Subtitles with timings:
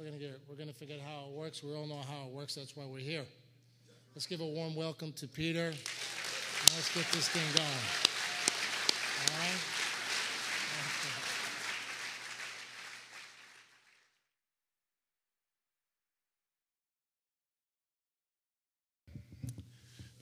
[0.00, 1.62] We're gonna get we're gonna forget how it works.
[1.62, 2.54] We all know how it works.
[2.54, 3.26] That's why we're here.
[4.14, 5.66] Let's give a warm welcome to Peter.
[5.66, 7.68] Let's get this thing going.
[9.20, 9.60] All right.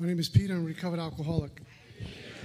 [0.01, 0.55] My name is Peter.
[0.55, 1.63] I'm a recovered alcoholic.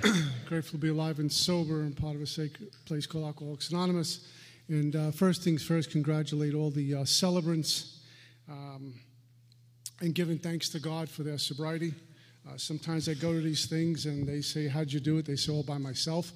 [0.45, 4.27] Grateful to be alive and sober and part of a sacred place called Alcoholics Anonymous.
[4.69, 7.99] And uh, first things first, congratulate all the uh, celebrants
[8.49, 8.93] um,
[9.99, 11.93] and giving thanks to God for their sobriety.
[12.47, 15.25] Uh, sometimes I go to these things and they say, How'd you do it?
[15.25, 16.31] They say, All by myself.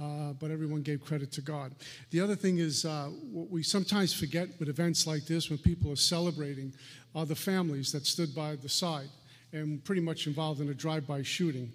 [0.00, 1.74] Uh, but everyone gave credit to God.
[2.10, 5.90] The other thing is, uh, what we sometimes forget with events like this, when people
[5.90, 6.72] are celebrating,
[7.14, 9.08] are the families that stood by the side
[9.52, 11.72] and pretty much involved in a drive by shooting.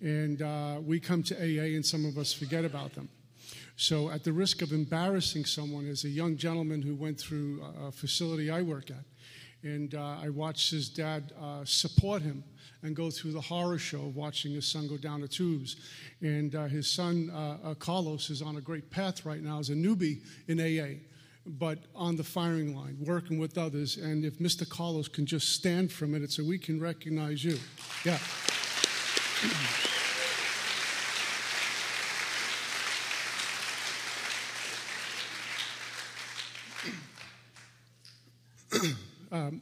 [0.00, 3.08] And uh, we come to AA and some of us forget about them.
[3.76, 7.92] So, at the risk of embarrassing someone, as a young gentleman who went through a
[7.92, 9.04] facility I work at,
[9.62, 12.42] and uh, I watched his dad uh, support him
[12.82, 15.76] and go through the horror show of watching his son go down the tubes.
[16.22, 19.70] And uh, his son, uh, uh, Carlos, is on a great path right now as
[19.70, 21.00] a newbie in AA
[21.46, 23.96] but on the firing line, working with others.
[23.96, 24.68] And if Mr.
[24.68, 27.58] Carlos can just stand for a minute so we can recognize you.
[28.04, 28.18] Yeah.
[39.32, 39.60] um,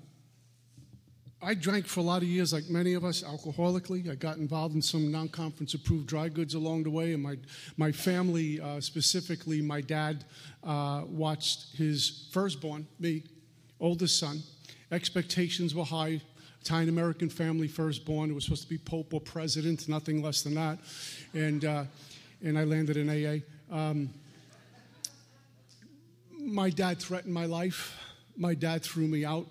[1.45, 4.11] I drank for a lot of years, like many of us, alcoholically.
[4.11, 7.12] I got involved in some non conference approved dry goods along the way.
[7.12, 7.36] And my,
[7.77, 10.25] my family, uh, specifically my dad,
[10.62, 13.25] uh, watched his firstborn, me,
[13.78, 14.42] oldest son.
[14.91, 16.23] Expectations were high.
[16.62, 18.31] Italian American family, firstborn.
[18.31, 20.79] It was supposed to be Pope or President, nothing less than that.
[21.34, 21.84] And, uh,
[22.42, 23.75] and I landed in AA.
[23.75, 24.08] Um,
[26.41, 28.01] my dad threatened my life.
[28.34, 29.47] My dad threw me out.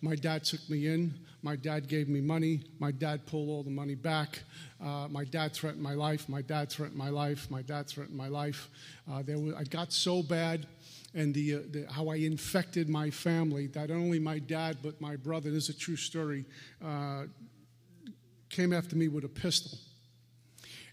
[0.00, 1.23] My dad took me in.
[1.44, 2.62] My dad gave me money.
[2.78, 4.38] My dad pulled all the money back.
[4.82, 6.26] Uh, my dad threatened my life.
[6.26, 7.50] My dad threatened my life.
[7.50, 8.70] My dad threatened my life.
[9.12, 10.66] Uh, there I got so bad,
[11.12, 14.98] and the, uh, the, how I infected my family that not only my dad but
[15.02, 16.46] my brother, this is a true story,
[16.82, 17.24] uh,
[18.48, 19.78] came after me with a pistol.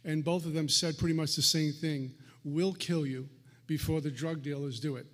[0.04, 2.12] And both of them said pretty much the same thing
[2.44, 3.30] We'll kill you
[3.68, 5.06] before the drug dealers do it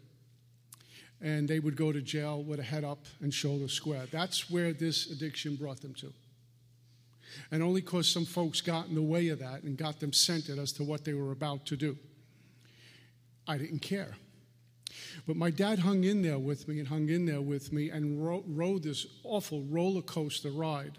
[1.21, 4.05] and they would go to jail with a head up and shoulder square.
[4.11, 6.13] That's where this addiction brought them to.
[7.51, 10.59] And only because some folks got in the way of that and got them centered
[10.59, 11.97] as to what they were about to do.
[13.47, 14.15] I didn't care.
[15.25, 18.23] But my dad hung in there with me and hung in there with me and
[18.23, 20.97] ro- rode this awful roller coaster ride,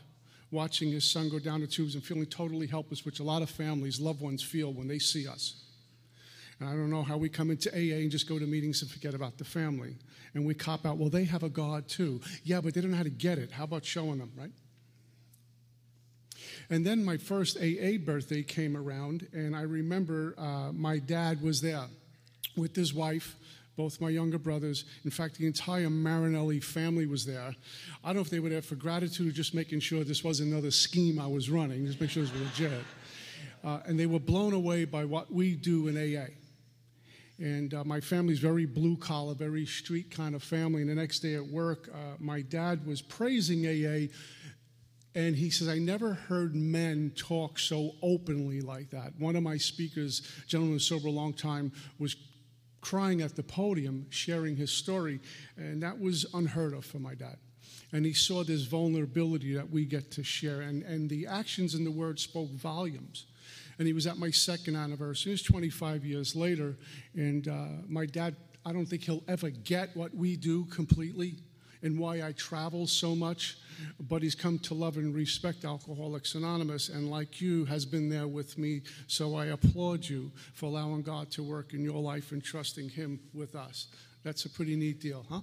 [0.50, 3.50] watching his son go down the tubes and feeling totally helpless, which a lot of
[3.50, 5.64] families, loved ones feel when they see us.
[6.60, 8.91] And I don't know how we come into AA and just go to meetings and
[8.91, 9.96] forget about the family.
[10.34, 12.20] And we cop out, well, they have a God too.
[12.44, 13.52] Yeah, but they don't know how to get it.
[13.52, 14.50] How about showing them, right?
[16.70, 21.60] And then my first AA birthday came around, and I remember uh, my dad was
[21.60, 21.86] there
[22.56, 23.36] with his wife,
[23.76, 24.84] both my younger brothers.
[25.04, 27.54] In fact, the entire Marinelli family was there.
[28.04, 30.52] I don't know if they were there for gratitude or just making sure this wasn't
[30.52, 32.84] another scheme I was running, just make sure it was legit.
[33.64, 36.26] Uh, and they were blown away by what we do in AA.
[37.38, 40.81] And uh, my family's very blue collar, very street kind of family.
[40.82, 44.12] And the next day at work, uh, my dad was praising AA.
[45.15, 49.12] And he says, I never heard men talk so openly like that.
[49.19, 52.16] One of my speakers, gentleman who's sober a long time, was
[52.81, 55.20] crying at the podium, sharing his story.
[55.56, 57.37] And that was unheard of for my dad.
[57.93, 60.60] And he saw this vulnerability that we get to share.
[60.60, 63.26] And, and the actions and the words spoke volumes
[63.78, 65.32] and he was at my second anniversary.
[65.32, 66.76] It was 25 years later,
[67.14, 71.36] and uh, my dad, I don't think he'll ever get what we do completely
[71.82, 73.58] and why I travel so much,
[74.00, 78.26] but he's come to love and respect Alcoholics Anonymous, and like you, has been there
[78.26, 78.82] with me.
[79.06, 83.20] So I applaud you for allowing God to work in your life and trusting Him
[83.32, 83.86] with us.
[84.24, 85.40] That's a pretty neat deal, huh?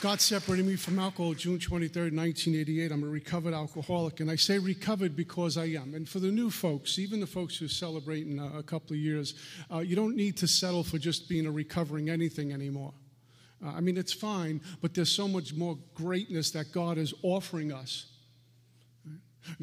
[0.00, 2.90] God separated me from alcohol June 23rd, 1988.
[2.90, 4.20] I'm a recovered alcoholic.
[4.20, 5.94] And I say recovered because I am.
[5.94, 8.98] And for the new folks, even the folks who are celebrating a, a couple of
[8.98, 9.34] years,
[9.70, 12.94] uh, you don't need to settle for just being a recovering anything anymore.
[13.62, 17.70] Uh, I mean, it's fine, but there's so much more greatness that God is offering
[17.70, 18.06] us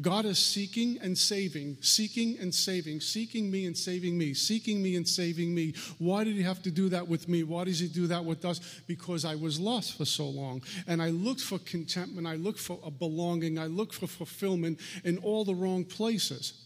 [0.00, 4.96] God is seeking and saving, seeking and saving, seeking me and saving me, seeking me
[4.96, 5.74] and saving me.
[5.98, 7.42] Why did He have to do that with me?
[7.42, 8.60] Why does He do that with us?
[8.86, 10.62] Because I was lost for so long.
[10.86, 15.18] And I looked for contentment, I looked for a belonging, I looked for fulfillment in
[15.18, 16.64] all the wrong places.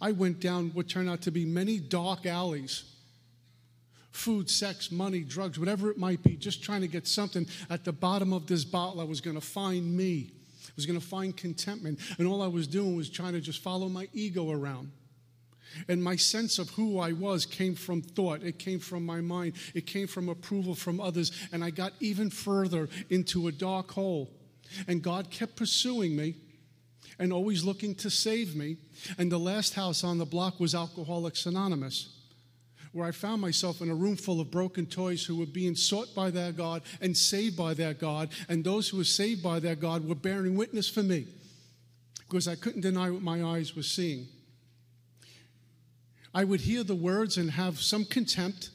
[0.00, 2.84] I went down what turned out to be many dark alleys
[4.16, 7.92] food, sex, money, drugs, whatever it might be, just trying to get something at the
[7.92, 9.00] bottom of this bottle.
[9.00, 10.32] I was going to find me,
[10.76, 11.98] was going to find contentment.
[12.18, 14.92] And all I was doing was trying to just follow my ego around.
[15.88, 18.42] And my sense of who I was came from thought.
[18.42, 19.54] It came from my mind.
[19.74, 21.32] It came from approval from others.
[21.52, 24.30] And I got even further into a dark hole.
[24.86, 26.36] And God kept pursuing me
[27.18, 28.76] and always looking to save me.
[29.18, 32.15] And the last house on the block was Alcoholics Anonymous
[32.96, 36.14] where I found myself in a room full of broken toys who were being sought
[36.14, 39.74] by their God and saved by their God, and those who were saved by their
[39.74, 41.26] God were bearing witness for me
[42.20, 44.28] because I couldn't deny what my eyes were seeing.
[46.34, 48.70] I would hear the words and have some contempt.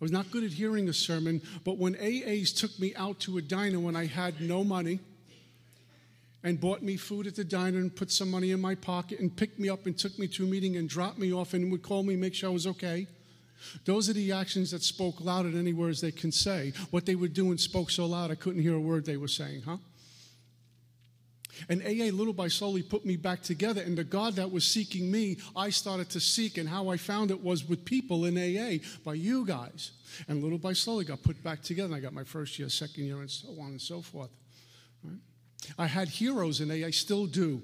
[0.00, 3.38] I was not good at hearing a sermon, but when AAs took me out to
[3.38, 5.00] a diner when I had no money,
[6.44, 9.34] and bought me food at the diner and put some money in my pocket and
[9.34, 11.82] picked me up and took me to a meeting and dropped me off and would
[11.82, 13.06] call me, make sure I was okay.
[13.86, 16.74] Those are the actions that spoke louder than any words they can say.
[16.90, 19.62] What they were doing spoke so loud I couldn't hear a word they were saying,
[19.62, 19.78] huh?
[21.68, 23.80] And AA, little by slowly, put me back together.
[23.80, 26.58] And the God that was seeking me, I started to seek.
[26.58, 29.92] And how I found it was with people in AA, by you guys.
[30.28, 31.86] And little by slowly got put back together.
[31.86, 34.30] And I got my first year, second year, and so on and so forth.
[35.04, 35.16] Right?
[35.78, 37.62] I had heroes in AA, I still do.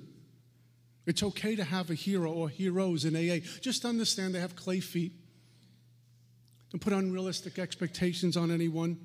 [1.06, 3.44] It's okay to have a hero or heroes in AA.
[3.60, 5.12] Just understand they have clay feet.
[6.70, 8.98] Don't put unrealistic expectations on anyone.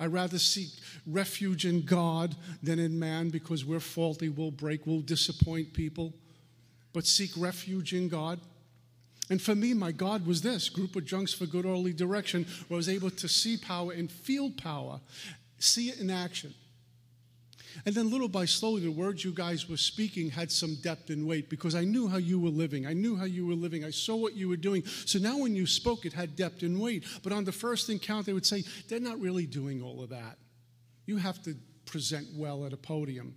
[0.00, 0.70] I rather seek
[1.06, 6.12] refuge in God than in man because we're faulty, we'll break, we'll disappoint people.
[6.92, 8.40] But seek refuge in God.
[9.30, 12.76] And for me, my God was this group of junks for good early direction, where
[12.76, 15.00] I was able to see power and feel power,
[15.58, 16.52] see it in action.
[17.86, 21.26] And then, little by slowly, the words you guys were speaking had some depth and
[21.26, 22.86] weight because I knew how you were living.
[22.86, 23.84] I knew how you were living.
[23.84, 24.84] I saw what you were doing.
[24.84, 27.04] So now, when you spoke, it had depth and weight.
[27.22, 30.38] But on the first encounter, they would say, they're not really doing all of that.
[31.06, 33.34] You have to present well at a podium.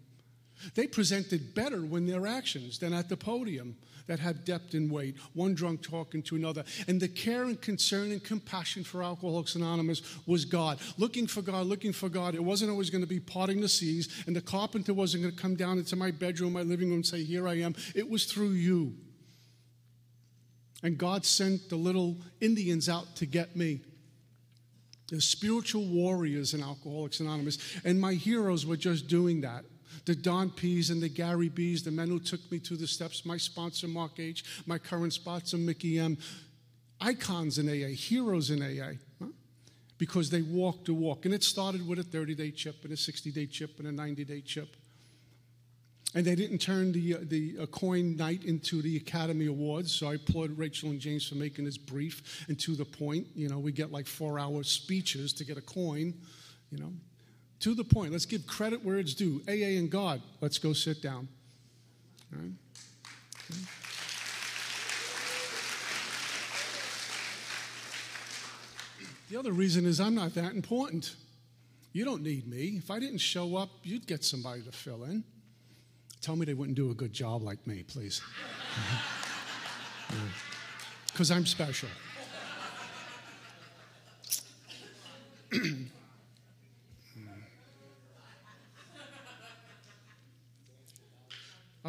[0.73, 3.75] They presented better when their actions than at the podium
[4.07, 6.63] that have depth and weight, one drunk talking to another.
[6.87, 10.79] And the care and concern and compassion for Alcoholics Anonymous was God.
[10.97, 12.35] Looking for God, looking for God.
[12.35, 15.41] It wasn't always going to be parting the seas, and the carpenter wasn't going to
[15.41, 17.75] come down into my bedroom, my living room, and say, Here I am.
[17.93, 18.93] It was through you.
[20.83, 23.81] And God sent the little Indians out to get me.
[25.09, 27.57] The spiritual warriors in Alcoholics Anonymous.
[27.83, 29.65] And my heroes were just doing that
[30.05, 33.25] the Don P's and the Gary B's, the men who took me to the steps,
[33.25, 36.17] my sponsor, Mark H., my current sponsor, Mickey M.,
[37.01, 39.29] icons in AA, heroes in AA, huh?
[39.97, 41.25] because they walked the walk.
[41.25, 43.91] And it started with a 30 day chip and a 60 day chip and a
[43.91, 44.75] 90 day chip.
[46.13, 50.07] And they didn't turn the, uh, the uh, coin night into the Academy Awards, so
[50.07, 53.27] I applaud Rachel and James for making this brief and to the point.
[53.35, 56.13] You know, we get like four hour speeches to get a coin,
[56.71, 56.93] you know
[57.59, 58.11] to the point.
[58.11, 59.41] Let's give credit where it's due.
[59.47, 61.27] AA and God, let's go sit down.
[62.33, 62.51] Okay.
[69.29, 71.15] The other reason is I'm not that important.
[71.93, 72.75] You don't need me.
[72.77, 75.23] If I didn't show up, you'd get somebody to fill in.
[76.21, 78.21] Tell me they wouldn't do a good job like me, please.
[81.07, 81.87] Because I'm special.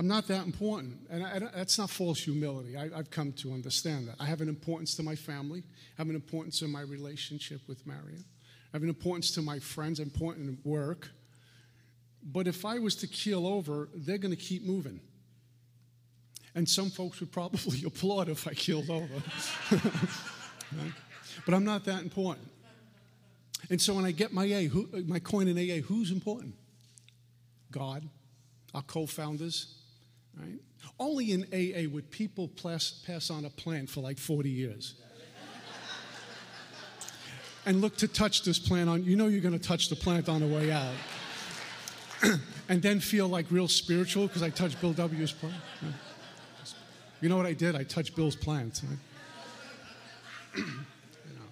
[0.06, 0.98] I'm not that important.
[1.10, 2.76] And I, I that's not false humility.
[2.76, 4.14] I, have come to understand that.
[4.20, 7.84] I have an importance to my family, I have an importance in my relationship with
[7.88, 8.24] Marion,
[8.72, 11.10] I have an importance to my friends, important work.
[12.22, 15.00] But if I was to keel over, they're going to keep moving.
[16.54, 19.22] And some folks would probably applaud if I keeled over.
[19.72, 20.92] right?
[21.44, 22.48] But I'm not that important.
[23.68, 26.54] And so when I get my A, who, my coin in AA, who's important?
[27.70, 28.08] God,
[28.72, 29.75] our co-founders,
[30.38, 30.60] Right?
[30.98, 34.94] Only in AA would people pass, pass on a plant for like 40 years.
[37.66, 40.28] and look to touch this plant on, you know you're going to touch the plant
[40.28, 40.94] on the way out.
[42.68, 45.54] and then feel like real spiritual because I touched Bill W.'s plant.
[47.20, 47.74] You know what I did?
[47.74, 48.82] I touched Bill's plant.
[50.56, 50.64] You
[51.34, 51.50] know.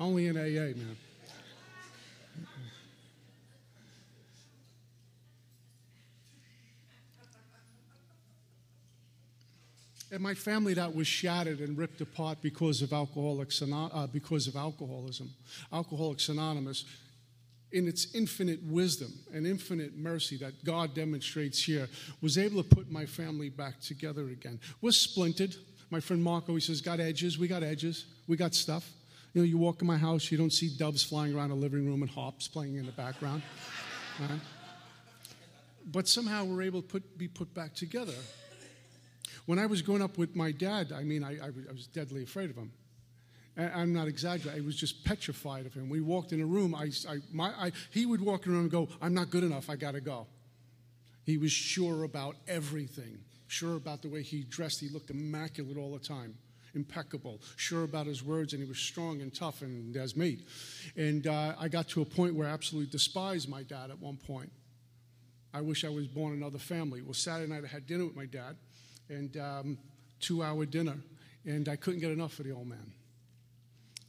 [0.00, 0.96] Only in AA, man.
[10.12, 14.56] And my family that was shattered and ripped apart because of alcoholics uh, because of
[14.56, 15.30] alcoholism.
[15.72, 16.84] Alcoholics Anonymous
[17.72, 21.88] in its infinite wisdom and infinite mercy that God demonstrates here,
[22.20, 24.60] was able to put my family back together again.
[24.80, 25.56] We're splintered.
[25.90, 27.38] My friend Marco, he says, got edges.
[27.38, 28.06] We got edges.
[28.28, 28.88] We got stuff.
[29.32, 31.86] You know, you walk in my house, you don't see doves flying around the living
[31.86, 33.42] room and hops playing in the background.
[34.20, 34.40] Right?
[35.90, 38.12] But somehow we're able to put, be put back together.
[39.46, 42.22] When I was growing up with my dad, I mean, I, I, I was deadly
[42.22, 42.72] afraid of him.
[43.56, 44.62] I'm not exaggerating.
[44.62, 45.90] I was just petrified of him.
[45.90, 46.74] We walked in a room.
[46.74, 49.44] I, I, my, I, he would walk in a room and go, I'm not good
[49.44, 49.68] enough.
[49.68, 50.26] I got to go.
[51.24, 53.18] He was sure about everything,
[53.48, 54.80] sure about the way he dressed.
[54.80, 56.34] He looked immaculate all the time,
[56.74, 60.38] impeccable, sure about his words, and he was strong and tough, and as me.
[60.96, 64.16] And uh, I got to a point where I absolutely despised my dad at one
[64.16, 64.50] point.
[65.54, 67.02] I wish I was born another family.
[67.02, 68.56] Well, Saturday night I had dinner with my dad,
[69.08, 69.78] and um,
[70.20, 70.96] two hour dinner,
[71.44, 72.92] and I couldn't get enough of the old man.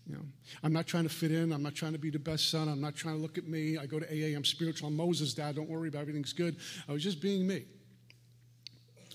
[0.08, 0.22] You know,
[0.64, 1.54] I'm not trying to fit in.
[1.54, 2.68] I'm not trying to be the best son.
[2.68, 3.78] I'm not trying to look at me.
[3.78, 4.36] I go to AA.
[4.36, 4.90] I'm spiritual.
[4.90, 5.56] I'm Moses' dad.
[5.56, 6.58] Don't worry about everything's good.
[6.90, 7.66] I was just being me,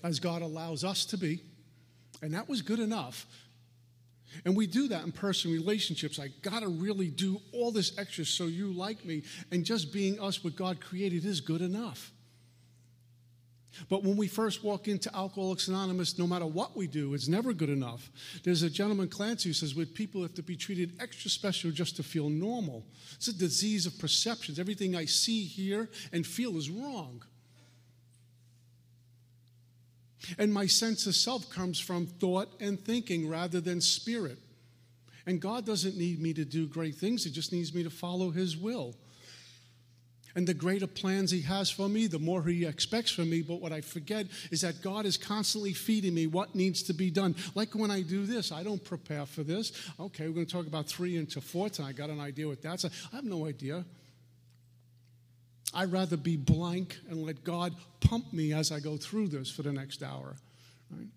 [0.03, 1.41] as God allows us to be,
[2.21, 3.25] and that was good enough.
[4.45, 6.19] And we do that in personal relationships.
[6.19, 10.19] I got to really do all this extra so you like me, and just being
[10.19, 12.11] us, what God created, is good enough.
[13.87, 17.53] But when we first walk into Alcoholics Anonymous, no matter what we do, it's never
[17.53, 18.11] good enough.
[18.43, 21.95] There's a gentleman, Clancy, who says with people have to be treated extra special just
[21.97, 22.85] to feel normal.
[23.15, 24.59] It's a disease of perceptions.
[24.59, 27.23] Everything I see, hear, and feel is wrong.
[30.37, 34.37] And my sense of self comes from thought and thinking rather than spirit.
[35.25, 38.31] And God doesn't need me to do great things, He just needs me to follow
[38.31, 38.95] His will
[40.35, 43.41] and the greater plans He has for me, the more He expects from me.
[43.41, 47.09] But what I forget is that God is constantly feeding me what needs to be
[47.09, 47.35] done.
[47.55, 49.71] Like when I do this, I don't prepare for this.
[49.99, 51.89] Okay, we're going to talk about three into four tonight.
[51.89, 52.85] I got an idea what that's.
[52.85, 53.85] I have no idea.
[55.73, 59.61] I'd rather be blank and let God pump me as I go through this for
[59.61, 60.35] the next hour.
[60.89, 61.07] Right?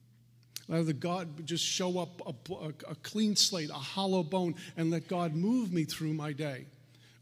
[0.69, 5.09] Rather, God just show up a, a, a clean slate, a hollow bone, and let
[5.09, 6.67] God move me through my day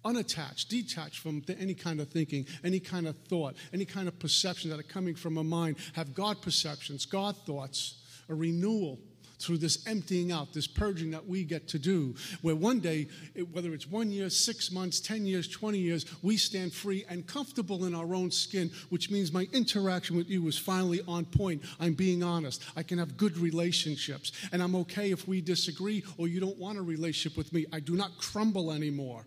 [0.04, 4.70] unattached, detached from any kind of thinking, any kind of thought, any kind of perception
[4.70, 7.96] that are coming from a mind, have God perceptions, God thoughts,
[8.28, 8.98] a renewal
[9.40, 13.08] through this emptying out, this purging that we get to do, where one day,
[13.52, 17.86] whether it's one year, six months, 10 years, 20 years, we stand free and comfortable
[17.86, 21.62] in our own skin, which means my interaction with you is finally on point.
[21.80, 22.62] I'm being honest.
[22.76, 24.32] I can have good relationships.
[24.52, 27.66] And I'm okay if we disagree or you don't want a relationship with me.
[27.72, 29.24] I do not crumble anymore.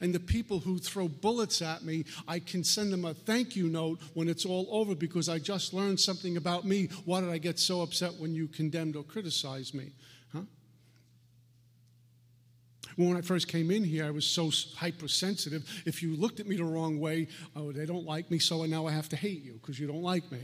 [0.00, 3.68] And the people who throw bullets at me, I can send them a thank you
[3.68, 6.88] note when it's all over because I just learned something about me.
[7.04, 9.92] Why did I get so upset when you condemned or criticized me?
[10.32, 10.42] Huh?
[12.96, 15.82] When I first came in here, I was so hypersensitive.
[15.84, 18.86] If you looked at me the wrong way, oh, they don't like me, so now
[18.86, 20.40] I have to hate you because you don't like me.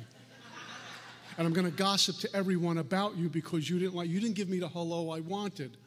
[1.39, 4.37] and I'm going to gossip to everyone about you because you didn't like you didn't
[4.37, 5.79] give me the hello I wanted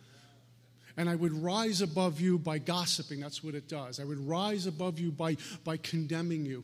[0.98, 3.20] and I would rise above you by gossiping.
[3.20, 4.00] That's what it does.
[4.00, 6.64] I would rise above you by, by condemning you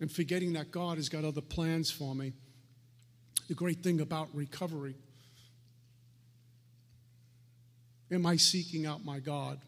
[0.00, 2.32] and forgetting that God has got other plans for me.
[3.48, 4.96] The great thing about recovery
[8.10, 9.60] am I seeking out my God?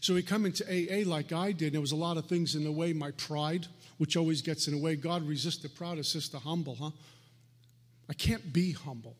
[0.00, 1.72] So we come into AA like I did.
[1.72, 2.92] There was a lot of things in the way.
[2.92, 3.66] My pride,
[3.96, 4.96] which always gets in the way.
[4.96, 6.90] God resists the proud, assists the humble, huh?
[8.08, 9.16] I can't be humble.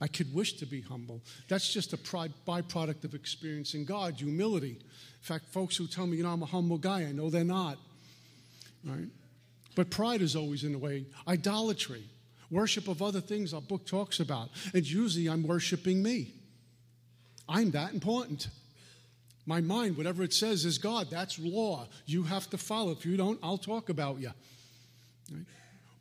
[0.00, 1.22] I could wish to be humble.
[1.48, 4.78] That's just a byproduct of experiencing God, humility.
[4.78, 7.44] In fact, folks who tell me, you know, I'm a humble guy, I know they're
[7.44, 7.78] not.
[8.84, 9.08] Right?
[9.74, 11.06] But pride is always in the way.
[11.26, 12.04] Idolatry,
[12.50, 14.50] worship of other things our book talks about.
[14.74, 16.32] And usually I'm worshiping me.
[17.48, 18.48] I'm that important.
[19.46, 21.08] My mind, whatever it says, is God.
[21.10, 21.86] That's law.
[22.04, 22.90] You have to follow.
[22.90, 24.32] If you don't, I'll talk about you.
[25.32, 25.44] Right?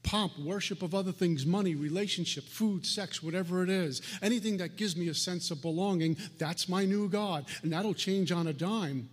[0.06, 4.02] Pomp, worship of other things, money, relationship, food, sex, whatever it is.
[4.22, 7.46] Anything that gives me a sense of belonging, that's my new God.
[7.64, 9.10] And that'll change on a dime.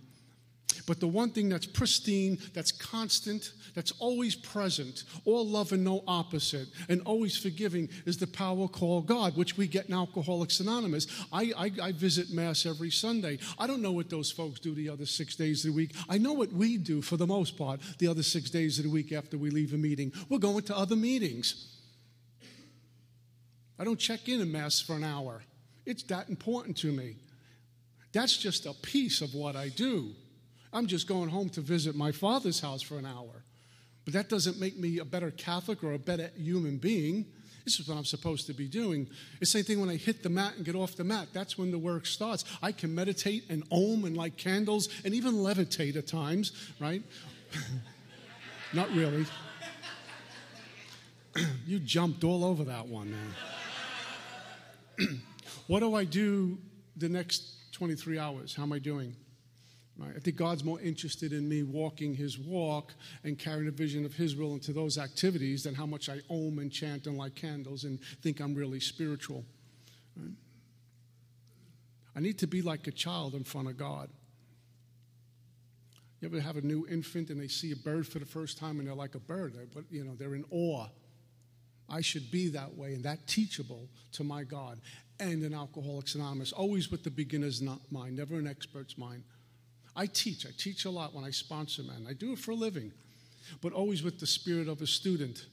[0.85, 6.03] But the one thing that's pristine, that's constant, that's always present, all love and no
[6.07, 11.07] opposite, and always forgiving is the power called God, which we get in Alcoholics Anonymous.
[11.31, 13.39] I, I, I, visit Mass every Sunday.
[13.57, 15.91] I don't know what those folks do the other six days of the week.
[16.09, 18.91] I know what we do for the most part the other six days of the
[18.91, 20.11] week after we leave a meeting.
[20.29, 21.67] We're going to other meetings.
[23.79, 25.43] I don't check in a Mass for an hour,
[25.85, 27.15] it's that important to me.
[28.11, 30.13] That's just a piece of what I do.
[30.73, 33.43] I'm just going home to visit my father's house for an hour.
[34.05, 37.25] But that doesn't make me a better Catholic or a better human being.
[37.63, 39.07] This is what I'm supposed to be doing.
[39.39, 41.29] It's the same thing when I hit the mat and get off the mat.
[41.31, 42.43] That's when the work starts.
[42.61, 47.01] I can meditate and om and light candles and even levitate at times, right?
[48.73, 49.25] Not really.
[51.65, 53.11] you jumped all over that one,
[54.99, 55.21] man.
[55.67, 56.57] what do I do
[56.97, 58.53] the next 23 hours?
[58.55, 59.15] How am I doing?
[59.97, 60.13] Right?
[60.15, 64.13] I think God's more interested in me walking his walk and carrying a vision of
[64.13, 67.83] his will into those activities than how much I om and chant and light candles
[67.83, 69.45] and think I'm really spiritual.
[70.17, 70.33] Right?
[72.15, 74.09] I need to be like a child in front of God.
[76.21, 78.79] You ever have a new infant and they see a bird for the first time
[78.79, 80.87] and they're like a bird, but you know, they're in awe.
[81.89, 84.79] I should be that way and that teachable to my God
[85.19, 89.23] and an Alcoholics Anonymous, always with the beginner's mind, never an expert's mind.
[89.95, 90.45] I teach.
[90.45, 92.05] I teach a lot when I sponsor men.
[92.09, 92.91] I do it for a living,
[93.61, 95.45] but always with the spirit of a student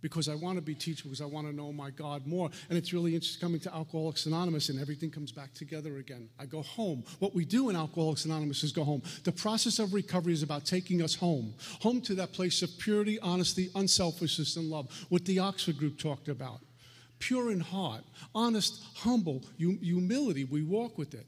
[0.00, 2.50] because I want to be teachable, because I want to know my God more.
[2.68, 6.28] And it's really interesting coming to Alcoholics Anonymous and everything comes back together again.
[6.38, 7.04] I go home.
[7.18, 9.02] What we do in Alcoholics Anonymous is go home.
[9.24, 13.18] The process of recovery is about taking us home, home to that place of purity,
[13.20, 16.60] honesty, unselfishness, and love, what the Oxford group talked about.
[17.18, 18.04] Pure in heart,
[18.34, 20.44] honest, humble, humility.
[20.44, 21.26] We walk with it.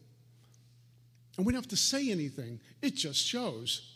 [1.40, 3.94] And we don't have to say anything, it just shows.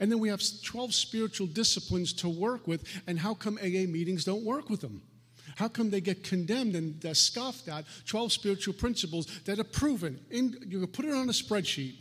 [0.00, 4.22] And then we have 12 spiritual disciplines to work with, and how come AA meetings
[4.22, 5.00] don't work with them?
[5.56, 7.86] How come they get condemned and they're scoffed at?
[8.04, 10.20] 12 spiritual principles that are proven.
[10.30, 11.94] In, you can put it on a spreadsheet.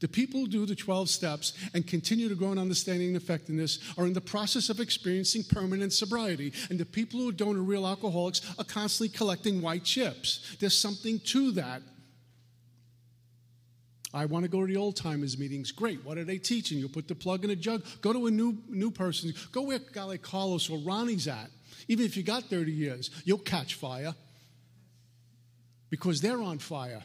[0.00, 3.78] The people who do the 12 steps and continue to grow in understanding and effectiveness
[3.98, 6.54] are in the process of experiencing permanent sobriety.
[6.70, 10.56] And the people who don't are real alcoholics are constantly collecting white chips.
[10.60, 11.82] There's something to that.
[14.14, 15.70] I want to go to the old timers meetings.
[15.70, 16.04] Great.
[16.04, 16.78] What are they teaching?
[16.78, 17.84] You put the plug in a jug.
[18.00, 19.34] Go to a new new person.
[19.52, 21.50] Go where a guy like Carlos or Ronnie's at.
[21.88, 24.14] Even if you got 30 years, you'll catch fire
[25.90, 27.04] because they're on fire.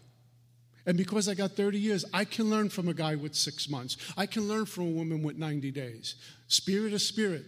[0.86, 3.96] And because I got 30 years, I can learn from a guy with six months.
[4.18, 6.16] I can learn from a woman with 90 days.
[6.48, 7.46] Spirit to spirit.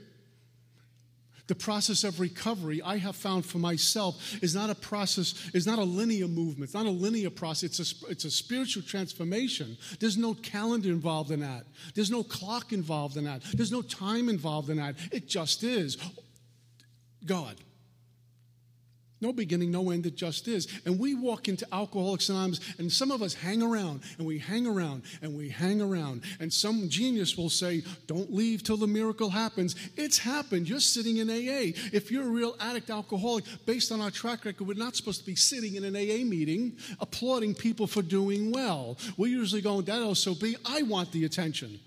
[1.47, 5.77] The process of recovery, I have found for myself, is not a process, is not
[5.77, 6.63] a linear movement.
[6.63, 7.79] It's not a linear process.
[7.79, 9.77] It's a, it's a spiritual transformation.
[9.99, 11.65] There's no calendar involved in that.
[11.93, 13.43] There's no clock involved in that.
[13.53, 14.95] There's no time involved in that.
[15.11, 15.97] It just is.
[17.25, 17.55] God.
[19.21, 20.67] No beginning, no end, it just is.
[20.85, 24.67] And we walk into Alcoholics Anonymous, and some of us hang around, and we hang
[24.67, 26.23] around, and we hang around.
[26.41, 29.75] And some genius will say, Don't leave till the miracle happens.
[29.95, 30.67] It's happened.
[30.67, 31.71] You're sitting in AA.
[31.93, 35.25] If you're a real addict alcoholic, based on our track record, we're not supposed to
[35.25, 38.97] be sitting in an AA meeting applauding people for doing well.
[39.15, 41.79] We're usually go, That also be, I want the attention.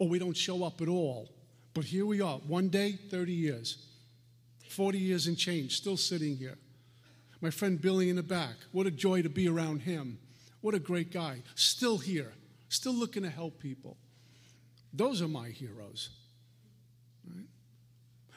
[0.00, 1.28] Or we don't show up at all.
[1.72, 3.86] But here we are, one day, 30 years.
[4.70, 6.56] 40 years and change, still sitting here.
[7.40, 10.18] My friend Billy in the back, what a joy to be around him.
[10.60, 11.42] What a great guy.
[11.54, 12.32] Still here,
[12.68, 13.96] still looking to help people.
[14.92, 16.10] Those are my heroes.
[17.26, 17.46] Right?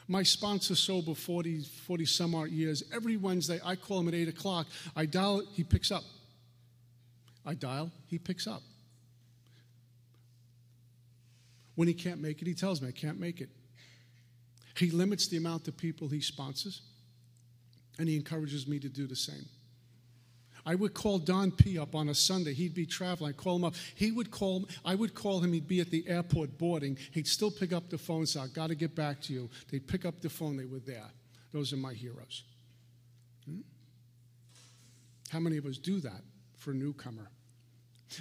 [0.08, 4.28] My sponsor, sober 40, 40 some odd years, every Wednesday I call him at 8
[4.28, 4.66] o'clock.
[4.96, 6.04] I dial, he picks up.
[7.46, 8.62] I dial, he picks up.
[11.74, 13.50] When he can't make it, he tells me, I can't make it.
[14.76, 16.82] He limits the amount of people he sponsors,
[17.98, 19.46] and he encourages me to do the same.
[20.66, 22.54] I would call Don P up on a Sunday.
[22.54, 23.30] He'd be traveling.
[23.30, 23.74] I'd call him up.
[23.94, 24.66] He would call.
[24.84, 25.52] I would call him.
[25.52, 26.96] He'd be at the airport boarding.
[27.12, 28.26] He'd still pick up the phone.
[28.26, 30.56] So "I got to get back to you." They'd pick up the phone.
[30.56, 31.10] They were there.
[31.52, 32.44] Those are my heroes.
[33.44, 33.60] Hmm?
[35.28, 36.22] How many of us do that
[36.56, 37.28] for a newcomer?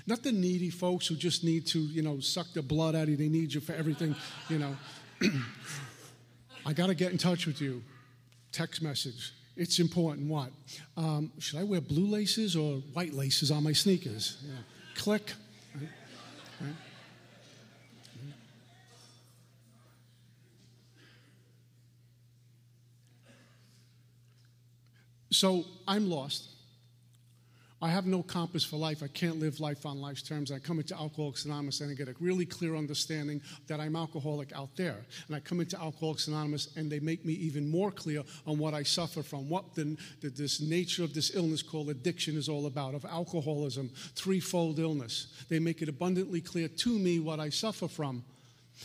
[0.06, 3.10] Not the needy folks who just need to, you know, suck the blood out of
[3.10, 3.18] you.
[3.18, 4.16] They need you for everything,
[4.50, 4.76] you know.
[6.66, 7.84] I got to get in touch with you.
[8.52, 9.34] Text message.
[9.56, 10.30] It's important.
[10.30, 10.50] What?
[10.98, 14.38] Um, should I wear blue laces or white laces on my sneakers?
[14.44, 14.56] Yeah.
[14.96, 15.34] Click.
[25.32, 26.53] So I'm lost.
[27.84, 29.04] I have no compass for life.
[29.04, 30.54] I can't live life on life's terms.
[30.54, 34.54] I come into Alcoholics Anonymous and I get a really clear understanding that I'm alcoholic
[34.54, 34.96] out there.
[35.28, 38.74] And I come into Alcoholics Anonymous and they make me even more clear on what
[38.74, 42.68] I suffer from, what the, the, this nature of this illness called addiction is all
[42.68, 45.44] about, of alcoholism, threefold illness.
[45.50, 48.24] They make it abundantly clear to me what I suffer from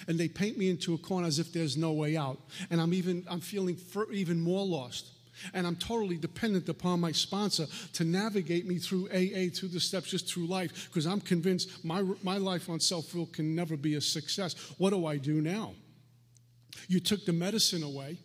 [0.08, 2.38] and they paint me into a corner as if there's no way out
[2.70, 3.76] and i'm even i'm feeling
[4.12, 5.06] even more lost
[5.54, 10.10] and I'm totally dependent upon my sponsor to navigate me through AA, through the steps,
[10.10, 13.94] just through life, because I'm convinced my, my life on self will can never be
[13.94, 14.54] a success.
[14.78, 15.74] What do I do now?
[16.88, 18.18] You took the medicine away.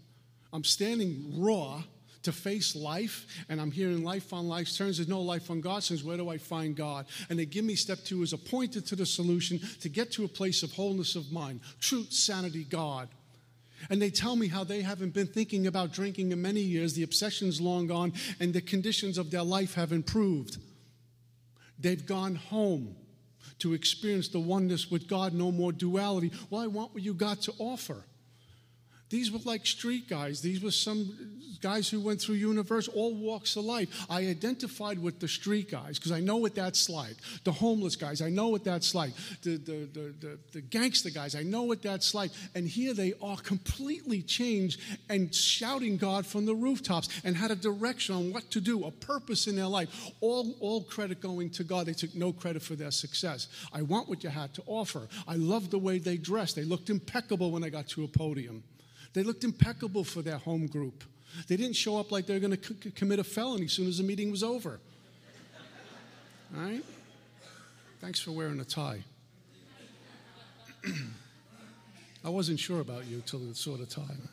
[0.51, 1.81] I'm standing raw
[2.23, 4.97] to face life, and I'm hearing life on life's terms.
[4.97, 6.03] There's no life on God's terms.
[6.03, 7.05] Where do I find God?
[7.29, 10.25] And they give me step two as a pointer to the solution to get to
[10.25, 13.09] a place of wholeness of mind, truth, sanity, God.
[13.89, 17.03] And they tell me how they haven't been thinking about drinking in many years, the
[17.03, 20.57] obsession's long gone, and the conditions of their life have improved.
[21.79, 22.95] They've gone home
[23.59, 26.31] to experience the oneness with God, no more duality.
[26.49, 28.05] Well, I want what you got to offer.
[29.13, 30.41] These were like street guys.
[30.41, 31.15] These were some
[31.61, 34.07] guys who went through universe, all walks of life.
[34.09, 37.17] I identified with the street guys because I know what that's like.
[37.43, 39.13] The homeless guys, I know what that's like.
[39.43, 42.31] The, the, the, the, the gangster guys, I know what that's like.
[42.55, 47.55] And here they are completely changed and shouting God from the rooftops and had a
[47.55, 49.89] direction on what to do, a purpose in their life.
[50.21, 51.85] All, all credit going to God.
[51.85, 53.47] They took no credit for their success.
[53.71, 55.07] I want what you had to offer.
[55.27, 56.55] I loved the way they dressed.
[56.55, 58.63] They looked impeccable when they got to a podium.
[59.13, 61.03] They looked impeccable for their home group.
[61.47, 63.87] They didn't show up like they were going to c- commit a felony as soon
[63.87, 64.79] as the meeting was over.
[66.55, 66.83] All right?
[68.01, 69.03] Thanks for wearing a tie.
[72.25, 74.29] I wasn't sure about you till the sort of time.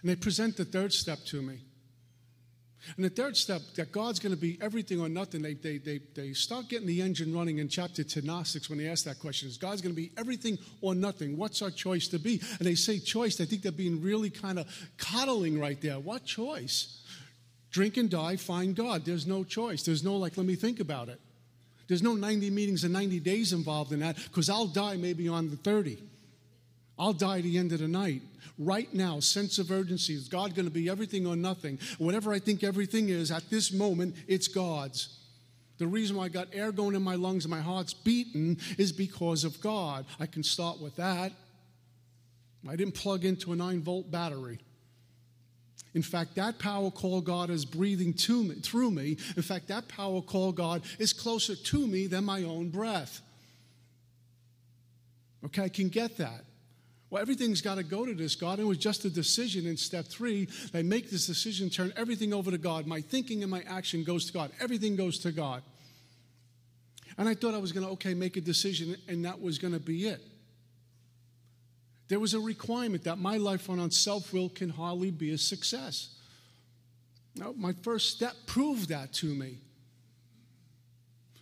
[0.00, 1.60] And they present the third step to me.
[2.96, 6.00] And the third step, that God's going to be everything or nothing, they, they, they,
[6.14, 9.48] they start getting the engine running in chapter 10, Agnostics, when they ask that question.
[9.48, 11.36] Is God's going to be everything or nothing?
[11.36, 12.40] What's our choice to be?
[12.58, 13.40] And they say choice.
[13.40, 14.66] I think they're being really kind of
[14.98, 15.98] coddling right there.
[15.98, 17.02] What choice?
[17.70, 19.04] Drink and die, find God.
[19.04, 19.82] There's no choice.
[19.82, 21.20] There's no, like, let me think about it.
[21.86, 25.50] There's no 90 meetings and 90 days involved in that because I'll die maybe on
[25.50, 25.98] the 30.
[26.98, 28.22] I'll die at the end of the night.
[28.58, 30.14] Right now, sense of urgency.
[30.14, 31.78] Is God going to be everything or nothing?
[31.98, 35.16] Whatever I think everything is, at this moment, it's God's.
[35.78, 38.90] The reason why I got air going in my lungs and my heart's beating is
[38.90, 40.06] because of God.
[40.18, 41.32] I can start with that.
[42.68, 44.58] I didn't plug into a 9 volt battery.
[45.94, 49.16] In fact, that power call God is breathing to me, through me.
[49.36, 53.22] In fact, that power call God is closer to me than my own breath.
[55.44, 56.44] Okay, I can get that.
[57.10, 58.58] Well, everything's got to go to this God.
[58.58, 60.48] It was just a decision in step three.
[60.74, 62.86] I make this decision, turn everything over to God.
[62.86, 64.50] My thinking and my action goes to God.
[64.60, 65.62] Everything goes to God.
[67.16, 69.72] And I thought I was going to, okay, make a decision, and that was going
[69.72, 70.20] to be it.
[72.08, 75.38] There was a requirement that my life run on self will can hardly be a
[75.38, 76.14] success.
[77.34, 79.58] Now, my first step proved that to me.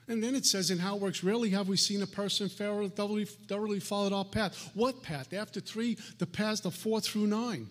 [0.09, 3.25] And then it says in how it works, rarely have we seen a person thoroughly,
[3.25, 4.71] thoroughly followed our path.
[4.75, 5.33] What path?
[5.33, 7.69] After three, the paths of four through nine.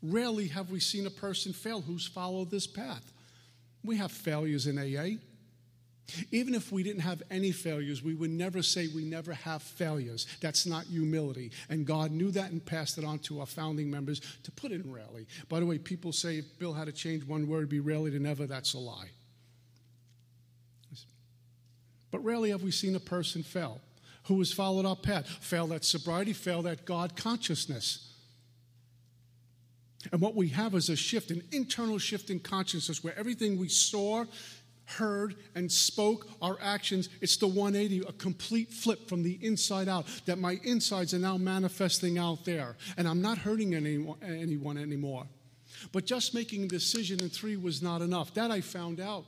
[0.00, 3.12] Rarely have we seen a person fail who's followed this path.
[3.84, 5.18] We have failures in AA.
[6.30, 10.26] Even if we didn't have any failures, we would never say we never have failures.
[10.40, 11.52] That's not humility.
[11.68, 14.92] And God knew that and passed it on to our founding members to put in
[14.92, 15.26] rarely.
[15.48, 18.18] By the way, people say if Bill had to change one word, be rarely to
[18.18, 18.46] never.
[18.46, 19.10] That's a lie.
[22.12, 23.80] But rarely have we seen a person fail
[24.24, 28.12] who has followed our path, fail that sobriety, fail that God consciousness.
[30.12, 33.68] And what we have is a shift, an internal shift in consciousness where everything we
[33.68, 34.24] saw,
[34.84, 40.06] heard, and spoke, our actions, it's the 180, a complete flip from the inside out,
[40.26, 42.76] that my insides are now manifesting out there.
[42.96, 45.26] And I'm not hurting anyone, anyone anymore.
[45.92, 48.34] But just making a decision in three was not enough.
[48.34, 49.24] That I found out.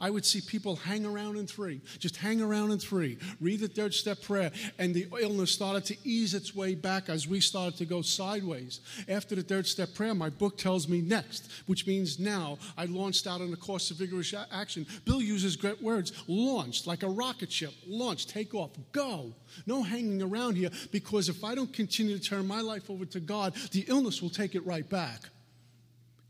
[0.00, 3.68] I would see people hang around in three, just hang around in three, read the
[3.68, 7.76] third step prayer, and the illness started to ease its way back as we started
[7.78, 8.80] to go sideways.
[9.08, 13.26] After the third step prayer, my book tells me next, which means now I launched
[13.26, 14.86] out on a course of vigorous action.
[15.04, 19.32] Bill uses great words launched, like a rocket ship, launch, take off, go.
[19.66, 23.20] No hanging around here because if I don't continue to turn my life over to
[23.20, 25.30] God, the illness will take it right back.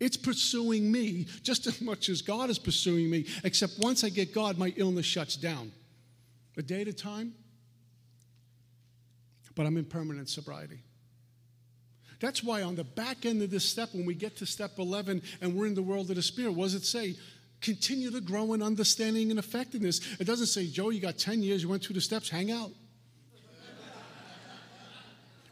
[0.05, 4.35] It's pursuing me just as much as God is pursuing me, except once I get
[4.35, 5.73] God, my illness shuts down.
[6.59, 7.33] A day at a time,
[9.55, 10.81] but I'm in permanent sobriety.
[12.21, 15.23] That's why on the back end of this step, when we get to step 11
[15.41, 17.17] and we're in the world of the Spirit, what does it say?
[17.63, 20.03] Continue to grow in understanding and effectiveness.
[20.21, 22.73] It doesn't say, Joe, you got 10 years, you went through the steps, hang out.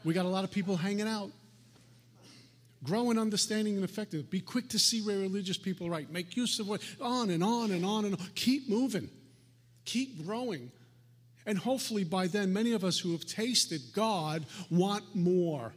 [0.03, 1.31] we got a lot of people hanging out.
[2.83, 4.27] Grow in understanding and effectiveness.
[4.29, 6.11] Be quick to see where religious people are right.
[6.11, 8.27] Make use of what, on and on and on and on.
[8.35, 9.09] Keep moving.
[9.85, 10.71] Keep growing.
[11.45, 15.73] And hopefully by then, many of us who have tasted God want more.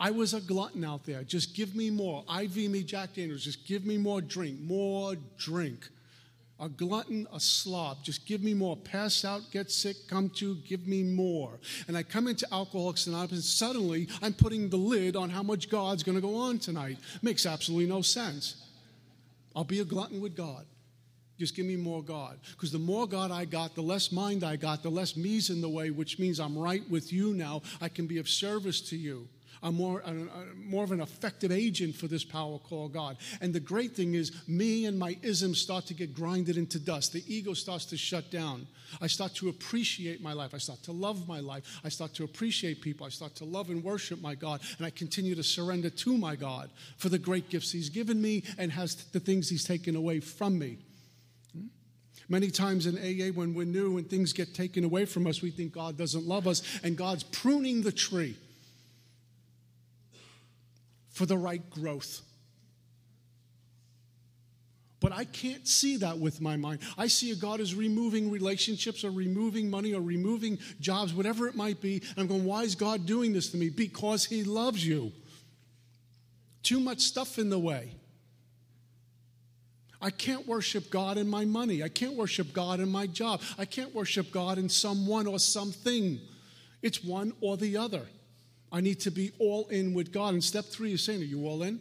[0.00, 1.22] I was a glutton out there.
[1.22, 2.24] Just give me more.
[2.40, 3.44] IV me Jack Daniels.
[3.44, 5.88] Just give me more drink, more drink.
[6.60, 8.02] A glutton, a slob.
[8.02, 8.76] Just give me more.
[8.76, 11.60] Pass out, get sick, come to, give me more.
[11.86, 15.70] And I come into Alcoholics Anonymous, and suddenly I'm putting the lid on how much
[15.70, 16.98] God's going to go on tonight.
[17.22, 18.66] Makes absolutely no sense.
[19.54, 20.66] I'll be a glutton with God.
[21.38, 22.38] Just give me more God.
[22.50, 25.60] Because the more God I got, the less mind I got, the less me's in
[25.60, 27.62] the way, which means I'm right with you now.
[27.80, 29.28] I can be of service to you.
[29.62, 30.12] I'm more, uh,
[30.56, 33.16] more of an effective agent for this power called God.
[33.40, 37.12] And the great thing is, me and my isms start to get grinded into dust.
[37.12, 38.66] The ego starts to shut down.
[39.00, 40.54] I start to appreciate my life.
[40.54, 41.80] I start to love my life.
[41.84, 43.06] I start to appreciate people.
[43.06, 44.60] I start to love and worship my God.
[44.78, 48.44] And I continue to surrender to my God for the great gifts He's given me
[48.58, 50.78] and has the things He's taken away from me.
[51.52, 51.66] Hmm?
[52.28, 55.50] Many times in AA, when we're new and things get taken away from us, we
[55.50, 58.36] think God doesn't love us, and God's pruning the tree
[61.18, 62.20] for the right growth.
[65.00, 66.78] But I can't see that with my mind.
[66.96, 71.56] I see a God is removing relationships or removing money or removing jobs, whatever it
[71.56, 71.96] might be.
[71.96, 73.68] And I'm going, why is God doing this to me?
[73.68, 75.12] Because He loves you.
[76.62, 77.94] Too much stuff in the way.
[80.00, 81.82] I can't worship God in my money.
[81.82, 83.40] I can't worship God in my job.
[83.58, 86.20] I can't worship God in someone or something.
[86.80, 88.02] It's one or the other.
[88.70, 90.34] I need to be all in with God.
[90.34, 91.80] And step three is saying, Are you all in?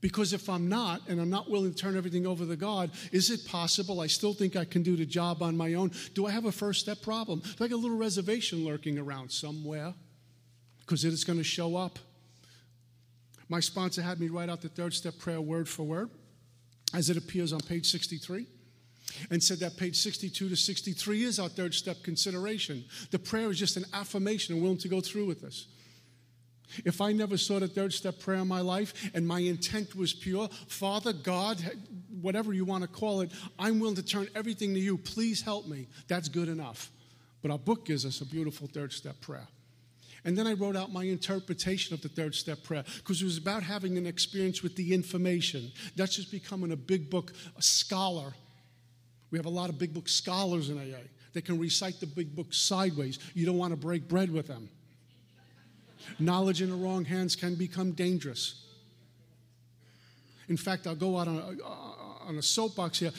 [0.00, 3.30] Because if I'm not, and I'm not willing to turn everything over to God, is
[3.30, 5.90] it possible I still think I can do the job on my own?
[6.14, 7.42] Do I have a first step problem?
[7.56, 9.94] Do I got a little reservation lurking around somewhere?
[10.80, 11.98] Because it is going to show up.
[13.48, 16.10] My sponsor had me write out the third step prayer word for word
[16.94, 18.46] as it appears on page 63
[19.30, 22.84] and said that page 62 to 63 is our third step consideration.
[23.10, 25.66] The prayer is just an affirmation and willing to go through with this.
[26.84, 30.12] If I never saw the third step prayer in my life and my intent was
[30.12, 31.58] pure, Father, God,
[32.20, 34.98] whatever you want to call it, I'm willing to turn everything to you.
[34.98, 35.88] Please help me.
[36.08, 36.90] That's good enough.
[37.40, 39.46] But our book gives us a beautiful third step prayer.
[40.24, 43.38] And then I wrote out my interpretation of the third step prayer because it was
[43.38, 45.70] about having an experience with the information.
[45.96, 48.34] That's just becoming a big book a scholar
[49.30, 50.98] we have a lot of big book scholars in AA.
[51.34, 53.18] that can recite the big book sideways.
[53.34, 54.68] You don't want to break bread with them.
[56.18, 58.64] Knowledge in the wrong hands can become dangerous.
[60.48, 61.64] In fact, I'll go out on a,
[62.28, 63.12] on a soapbox here.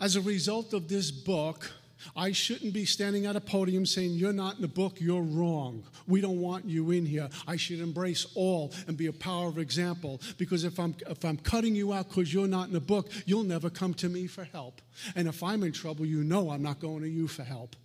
[0.00, 1.70] As a result of this book,
[2.16, 5.84] I shouldn't be standing at a podium saying, You're not in the book, you're wrong.
[6.06, 7.28] We don't want you in here.
[7.46, 11.36] I should embrace all and be a power of example because if I'm, if I'm
[11.36, 14.44] cutting you out because you're not in the book, you'll never come to me for
[14.44, 14.80] help.
[15.14, 17.76] And if I'm in trouble, you know I'm not going to you for help.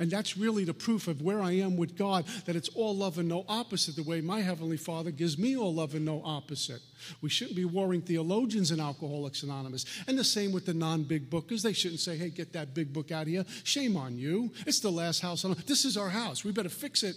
[0.00, 3.18] And that's really the proof of where I am with God, that it's all love
[3.18, 6.80] and no opposite, the way my Heavenly Father gives me all love and no opposite.
[7.20, 9.84] We shouldn't be warring theologians in Alcoholics Anonymous.
[10.08, 11.60] And the same with the non big bookers.
[11.60, 13.44] They shouldn't say, hey, get that big book out of here.
[13.62, 14.50] Shame on you.
[14.66, 15.54] It's the last house on.
[15.66, 16.44] This is our house.
[16.44, 17.16] We better fix it.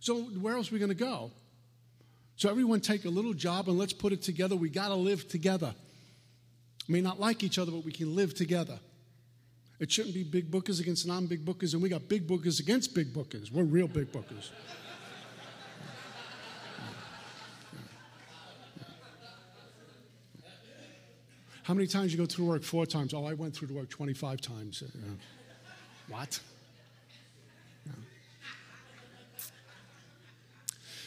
[0.00, 1.30] So, where else are we going to go?
[2.36, 4.56] So, everyone take a little job and let's put it together.
[4.56, 5.74] We got to live together.
[6.86, 8.78] We may not like each other, but we can live together.
[9.80, 12.94] It shouldn't be big bookers against non big bookers, and we got big bookers against
[12.94, 13.52] big bookers.
[13.52, 14.50] We're real big bookers.
[21.62, 22.62] How many times you go through work?
[22.62, 23.12] Four times.
[23.12, 24.82] Oh, I went through to work 25 times.
[24.82, 25.02] Yeah.
[26.08, 26.40] What?
[27.84, 27.92] Yeah.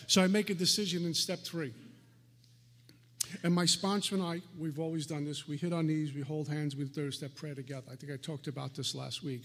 [0.05, 1.73] So I make a decision in step three.
[3.43, 5.47] And my sponsor and I, we've always done this.
[5.47, 7.87] We hit our knees, we hold hands, we third step prayer together.
[7.91, 9.43] I think I talked about this last week.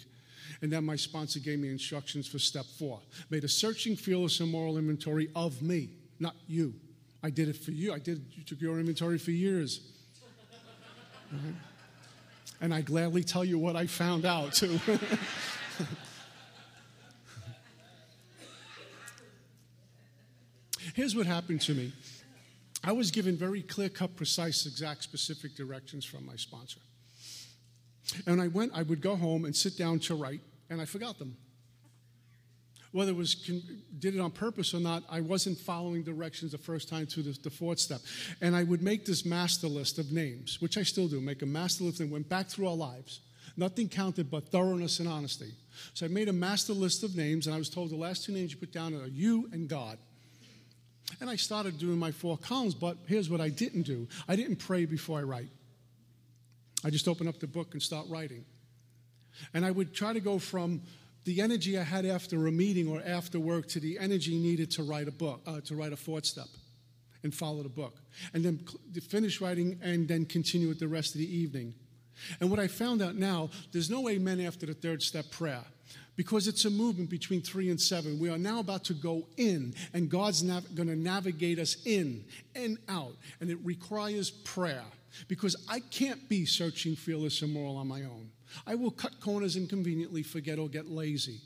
[0.62, 3.01] And then my sponsor gave me instructions for step four.
[3.31, 6.75] Made a searching, fearless, and moral inventory of me, not you.
[7.22, 7.92] I did it for you.
[7.92, 9.81] I did you took your inventory for years.
[11.33, 11.55] Right?
[12.61, 14.79] And I gladly tell you what I found out too.
[20.94, 21.92] Here's what happened to me.
[22.87, 26.79] I was given very clear cut, precise, exact, specific directions from my sponsor.
[28.27, 31.18] And I went, I would go home and sit down to write, and I forgot
[31.18, 31.37] them.
[32.92, 33.35] Whether it was
[33.99, 37.38] did it on purpose or not, I wasn't following directions the first time through the,
[37.42, 38.01] the fourth step.
[38.40, 41.46] And I would make this master list of names, which I still do, make a
[41.46, 43.20] master list and went back through our lives.
[43.57, 45.53] Nothing counted but thoroughness and honesty.
[45.92, 48.33] So I made a master list of names, and I was told the last two
[48.33, 49.99] names you put down are you and God.
[51.20, 54.56] And I started doing my four columns, but here's what I didn't do I didn't
[54.56, 55.48] pray before I write.
[56.84, 58.44] I just open up the book and start writing.
[59.54, 60.82] And I would try to go from
[61.24, 64.82] the energy I had after a meeting or after work to the energy needed to
[64.82, 66.48] write a book, uh, to write a fourth step.
[67.22, 68.00] and follow the book,
[68.34, 68.60] and then
[69.08, 71.74] finish writing and then continue with the rest of the evening.
[72.40, 75.64] And what I found out now, there's no amen after the third step prayer
[76.16, 78.18] because it's a movement between three and seven.
[78.18, 82.24] We are now about to go in, and God's nav- going to navigate us in
[82.55, 84.85] and out, and it requires prayer
[85.29, 88.31] because I can't be searching fearless and moral on my own.
[88.66, 91.40] I will cut corners and conveniently forget or get lazy.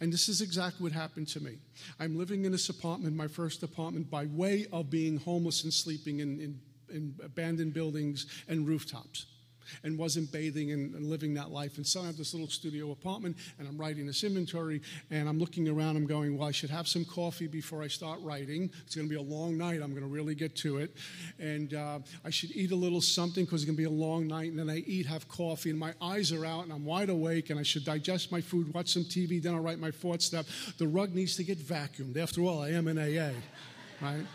[0.00, 1.56] And this is exactly what happened to me.
[1.98, 6.20] I'm living in this apartment, my first apartment, by way of being homeless and sleeping
[6.20, 9.26] in, in, in abandoned buildings and rooftops
[9.84, 11.76] and wasn't bathing and, and living that life.
[11.76, 15.38] And so I have this little studio apartment, and I'm writing this inventory, and I'm
[15.38, 15.96] looking around.
[15.96, 18.70] I'm going, well, I should have some coffee before I start writing.
[18.86, 19.80] It's going to be a long night.
[19.82, 20.94] I'm going to really get to it,
[21.38, 24.26] and uh, I should eat a little something because it's going to be a long
[24.26, 24.50] night.
[24.50, 27.50] And then I eat, have coffee, and my eyes are out, and I'm wide awake,
[27.50, 30.46] and I should digest my food, watch some TV, then I'll write my fourth step.
[30.78, 32.16] The rug needs to get vacuumed.
[32.16, 33.32] After all, I am an AA,
[34.00, 34.26] right?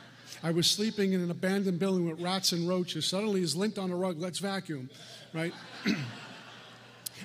[0.43, 3.05] I was sleeping in an abandoned building with rats and roaches.
[3.05, 4.19] Suddenly, he's linked on a rug.
[4.19, 4.89] Let's vacuum
[5.37, 5.53] right?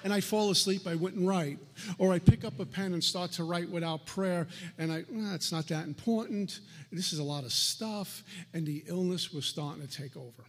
[0.04, 1.58] and I fall asleep, I wouldn't write.
[1.98, 4.46] Or I pick up a pen and start to write without prayer,
[4.78, 6.60] and I, well, it's not that important.
[6.90, 8.22] This is a lot of stuff,
[8.52, 10.44] and the illness was starting to take over.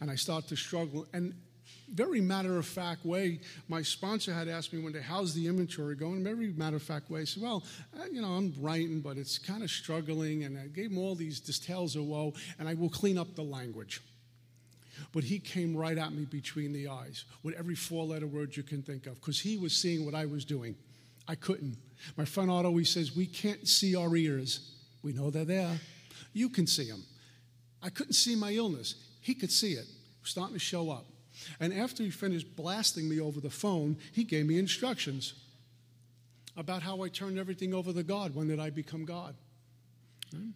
[0.00, 1.06] And I start to struggle.
[1.12, 1.34] And
[1.92, 5.94] very matter of fact way, my sponsor had asked me one day, How's the inventory
[5.94, 6.24] going?
[6.24, 7.64] Very matter of fact way, I said, Well,
[7.98, 10.44] uh, you know, I'm writing, but it's kind of struggling.
[10.44, 13.42] And I gave him all these tales of woe, and I will clean up the
[13.42, 14.00] language.
[15.12, 18.62] But he came right at me between the eyes with every four letter word you
[18.62, 20.76] can think of because he was seeing what I was doing.
[21.26, 21.76] I couldn't.
[22.16, 24.72] My friend Otto, he says, We can't see our ears.
[25.02, 25.78] We know they're there.
[26.32, 27.04] You can see them.
[27.82, 28.94] I couldn't see my illness.
[29.20, 29.80] He could see it.
[29.80, 29.86] it
[30.22, 31.06] starting to show up.
[31.58, 35.34] And after he finished blasting me over the phone, he gave me instructions
[36.56, 38.34] about how I turned everything over to God.
[38.34, 39.34] When did I become God?
[40.34, 40.50] Hmm?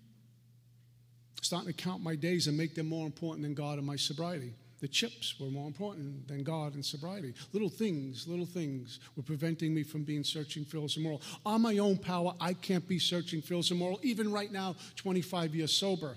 [1.44, 4.54] Starting to count my days and make them more important than God and my sobriety.
[4.80, 7.34] The chips were more important than God and sobriety.
[7.52, 11.20] Little things, little things were preventing me from being searching, fearless, and moral.
[11.44, 15.54] On my own power, I can't be searching, fearless, and moral, even right now, 25
[15.54, 16.16] years sober.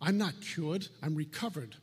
[0.00, 1.76] I'm not cured, I'm recovered.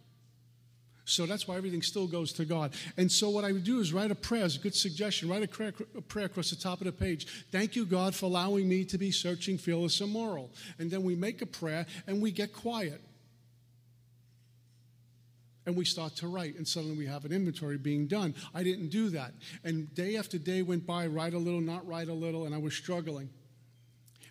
[1.09, 2.73] So that's why everything still goes to God.
[2.97, 4.45] And so what I would do is write a prayer.
[4.45, 5.29] A good suggestion.
[5.29, 7.27] Write a prayer, a prayer across the top of the page.
[7.51, 10.51] Thank you, God, for allowing me to be searching, fearless, and moral.
[10.77, 13.01] And then we make a prayer and we get quiet.
[15.65, 18.33] And we start to write, and suddenly we have an inventory being done.
[18.55, 19.33] I didn't do that.
[19.63, 22.57] And day after day went by, write a little, not write a little, and I
[22.57, 23.29] was struggling.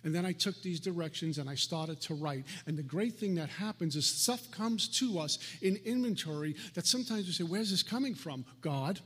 [0.03, 2.45] And then I took these directions and I started to write.
[2.67, 7.25] And the great thing that happens is stuff comes to us in inventory that sometimes
[7.25, 8.45] we say, Where's this coming from?
[8.61, 8.99] God.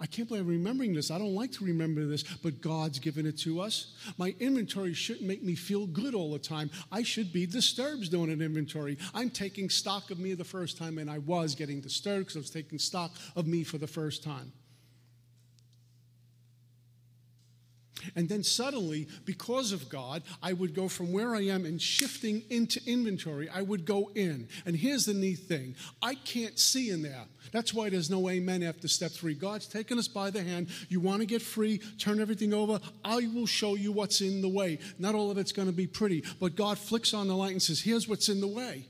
[0.00, 1.10] I can't believe I'm remembering this.
[1.10, 3.94] I don't like to remember this, but God's given it to us.
[4.18, 6.70] My inventory shouldn't make me feel good all the time.
[6.90, 8.98] I should be disturbed doing an inventory.
[9.14, 12.40] I'm taking stock of me the first time, and I was getting disturbed because I
[12.40, 14.52] was taking stock of me for the first time.
[18.16, 22.42] And then suddenly, because of God, I would go from where I am and shifting
[22.50, 24.48] into inventory, I would go in.
[24.66, 27.24] And here's the neat thing I can't see in there.
[27.52, 29.34] That's why there's no amen after step three.
[29.34, 30.68] God's taken us by the hand.
[30.88, 32.80] You want to get free, turn everything over.
[33.04, 34.78] I will show you what's in the way.
[34.98, 37.62] Not all of it's going to be pretty, but God flicks on the light and
[37.62, 38.86] says, Here's what's in the way.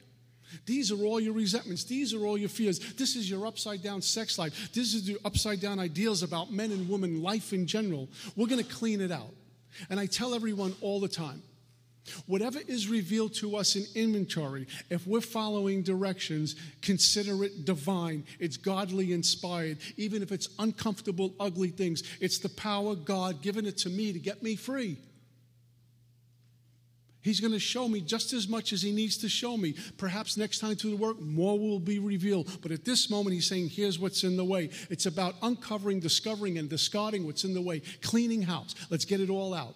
[0.66, 1.84] These are all your resentments.
[1.84, 2.78] These are all your fears.
[2.94, 4.72] This is your upside down sex life.
[4.72, 8.08] This is your upside down ideals about men and women, life in general.
[8.36, 9.32] We're going to clean it out.
[9.90, 11.42] And I tell everyone all the time
[12.26, 18.24] whatever is revealed to us in inventory, if we're following directions, consider it divine.
[18.38, 22.02] It's godly inspired, even if it's uncomfortable, ugly things.
[22.20, 24.98] It's the power God given it to me to get me free.
[27.24, 29.74] He's going to show me just as much as he needs to show me.
[29.96, 32.58] Perhaps next time through the work, more will be revealed.
[32.60, 34.68] But at this moment, he's saying, here's what's in the way.
[34.90, 38.74] It's about uncovering, discovering, and discarding what's in the way, cleaning house.
[38.90, 39.74] Let's get it all out.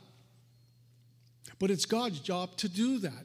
[1.58, 3.24] But it's God's job to do that.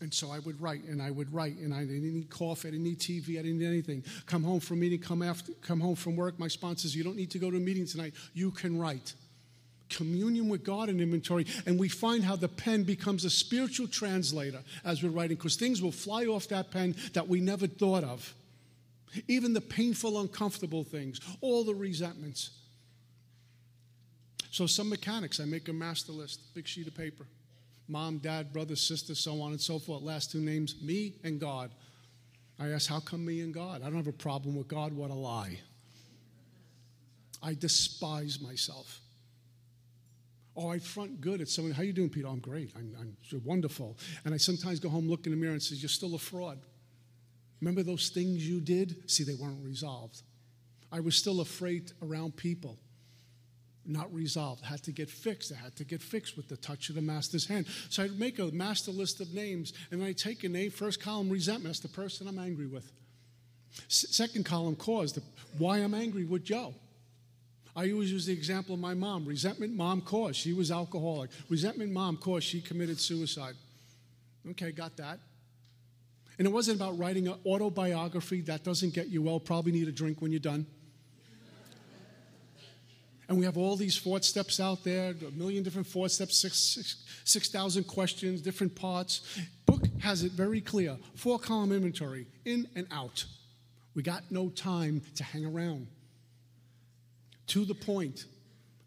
[0.00, 2.70] And so I would write and I would write and I didn't need coffee, I
[2.70, 4.04] didn't need TV, I didn't need anything.
[4.26, 6.38] Come home from meeting, come after, come home from work.
[6.38, 8.14] My sponsors, you don't need to go to a meeting tonight.
[8.32, 9.14] You can write
[9.90, 14.60] communion with God in inventory, and we find how the pen becomes a spiritual translator
[14.84, 18.34] as we're writing, because things will fly off that pen that we never thought of.
[19.28, 22.50] Even the painful, uncomfortable things, all the resentments.
[24.52, 27.24] So, some mechanics, I make a master list, big sheet of paper.
[27.88, 30.02] Mom, dad, brother, sister, so on and so forth.
[30.02, 31.72] Last two names, me and God.
[32.58, 33.82] I ask, how come me and God?
[33.82, 34.92] I don't have a problem with God.
[34.92, 35.58] What a lie.
[37.42, 39.00] I despise myself.
[40.56, 41.72] Oh, I front good at someone.
[41.72, 42.28] How you doing, Peter?
[42.28, 42.72] I'm great.
[42.76, 43.96] I'm, I'm wonderful.
[44.24, 46.58] And I sometimes go home, look in the mirror, and say, "You're still a fraud."
[47.60, 49.10] Remember those things you did?
[49.10, 50.22] See, they weren't resolved.
[50.90, 52.78] I was still afraid around people.
[53.86, 54.64] Not resolved.
[54.64, 55.52] Had to get fixed.
[55.52, 57.66] I had to get fixed with the touch of the master's hand.
[57.88, 60.70] So I'd make a master list of names, and I take a name.
[60.70, 61.66] First column, resentment.
[61.66, 62.90] That's the person I'm angry with.
[63.86, 65.12] S- second column, cause.
[65.12, 65.22] The,
[65.58, 66.74] why I'm angry with Joe.
[67.80, 69.24] I always use the example of my mom.
[69.24, 70.36] Resentment, mom, caused.
[70.36, 71.30] She was alcoholic.
[71.48, 72.46] Resentment, mom, caused.
[72.46, 73.54] She committed suicide.
[74.50, 75.18] Okay, got that.
[76.38, 78.42] And it wasn't about writing an autobiography.
[78.42, 79.40] That doesn't get you well.
[79.40, 80.66] Probably need a drink when you're done.
[83.30, 86.84] And we have all these fourth steps out there, a million different fourth steps, 6,000
[87.24, 89.22] 6, 6, questions, different parts.
[89.64, 90.98] Book has it very clear.
[91.14, 93.24] Four column inventory, in and out.
[93.94, 95.86] We got no time to hang around.
[97.50, 98.26] To the point.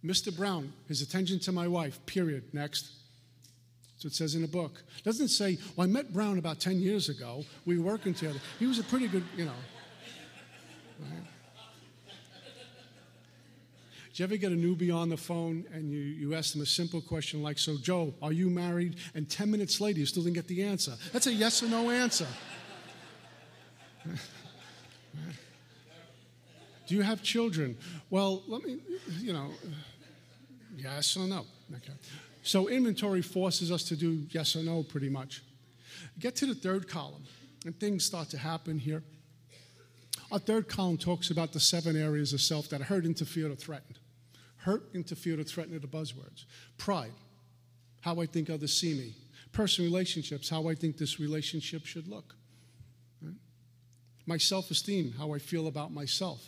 [0.04, 0.36] Mr.
[0.36, 2.44] Brown, his attention to my wife, period.
[2.54, 2.92] Next.
[3.98, 4.84] So it says in the book.
[5.04, 7.44] Doesn't say, well, I met Brown about 10 years ago.
[7.66, 8.40] We were working together.
[8.60, 9.52] He was a pretty good, you know.
[11.00, 11.24] Right?
[14.14, 17.02] You ever get a newbie on the phone and you, you ask them a simple
[17.02, 18.98] question like, So, Joe, are you married?
[19.16, 20.94] And 10 minutes later, you still didn't get the answer.
[21.12, 22.28] That's a yes or no answer.
[26.88, 27.78] Do you have children?
[28.10, 28.80] Well, let me,
[29.20, 29.52] you know,
[30.76, 31.46] yes or no.
[31.76, 31.94] Okay.
[32.44, 35.42] So, inventory forces us to do yes or no pretty much.
[36.20, 37.24] Get to the third column,
[37.66, 39.04] and things start to happen here.
[40.32, 44.00] Our third column talks about the seven areas of self that hurt, interfered, or threatened.
[44.58, 46.46] Hurt, interfere, or threaten are the buzzwords.
[46.78, 47.14] Pride,
[48.02, 49.16] how I think others see me.
[49.52, 52.36] Personal relationships, how I think this relationship should look.
[53.22, 53.36] Right?
[54.26, 56.42] My self esteem, how I feel about myself.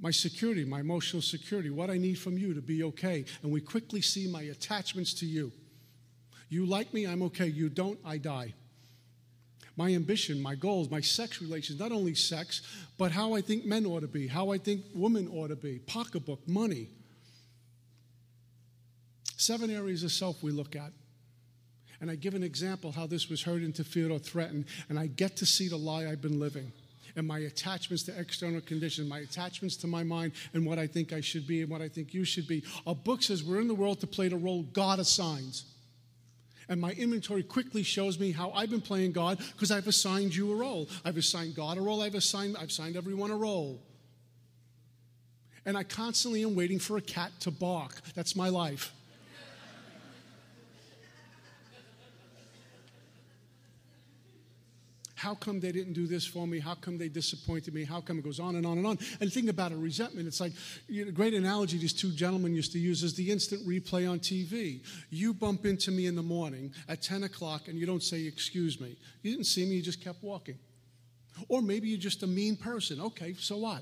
[0.00, 3.24] My security, my emotional security, what I need from you to be okay.
[3.42, 5.52] And we quickly see my attachments to you.
[6.48, 7.46] You like me, I'm okay.
[7.46, 8.54] You don't, I die
[9.76, 12.62] my ambition, my goals, my sex relations, not only sex,
[12.96, 15.78] but how I think men ought to be, how I think women ought to be,
[15.80, 16.88] pocketbook, money.
[19.36, 20.92] Seven areas of self we look at.
[22.00, 25.36] And I give an example how this was hurt, interfered, or threatened, and I get
[25.38, 26.72] to see the lie I've been living
[27.16, 31.12] and my attachments to external conditions, my attachments to my mind and what I think
[31.12, 32.62] I should be and what I think you should be.
[32.86, 35.64] A book says we're in the world to play the role God assigns.
[36.68, 40.52] And my inventory quickly shows me how I've been playing God because I've assigned you
[40.52, 40.88] a role.
[41.04, 42.02] I've assigned God a role.
[42.02, 43.80] I've assigned, I've assigned everyone a role.
[45.64, 48.00] And I constantly am waiting for a cat to bark.
[48.14, 48.92] That's my life.
[55.16, 56.58] How come they didn't do this for me?
[56.58, 57.84] How come they disappointed me?
[57.84, 58.98] How come it goes on and on and on?
[59.18, 60.28] And think about a resentment.
[60.28, 60.52] It's like
[60.88, 64.08] you know, a great analogy these two gentlemen used to use is the instant replay
[64.08, 64.80] on TV.
[65.08, 68.78] You bump into me in the morning at 10 o'clock and you don't say, Excuse
[68.78, 68.94] me.
[69.22, 70.58] You didn't see me, you just kept walking.
[71.48, 73.00] Or maybe you're just a mean person.
[73.00, 73.80] Okay, so what?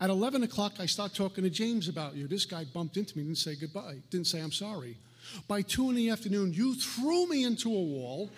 [0.00, 2.26] At 11 o'clock, I start talking to James about you.
[2.26, 4.96] This guy bumped into me, didn't say goodbye, didn't say I'm sorry.
[5.46, 8.28] By 2 in the afternoon, you threw me into a wall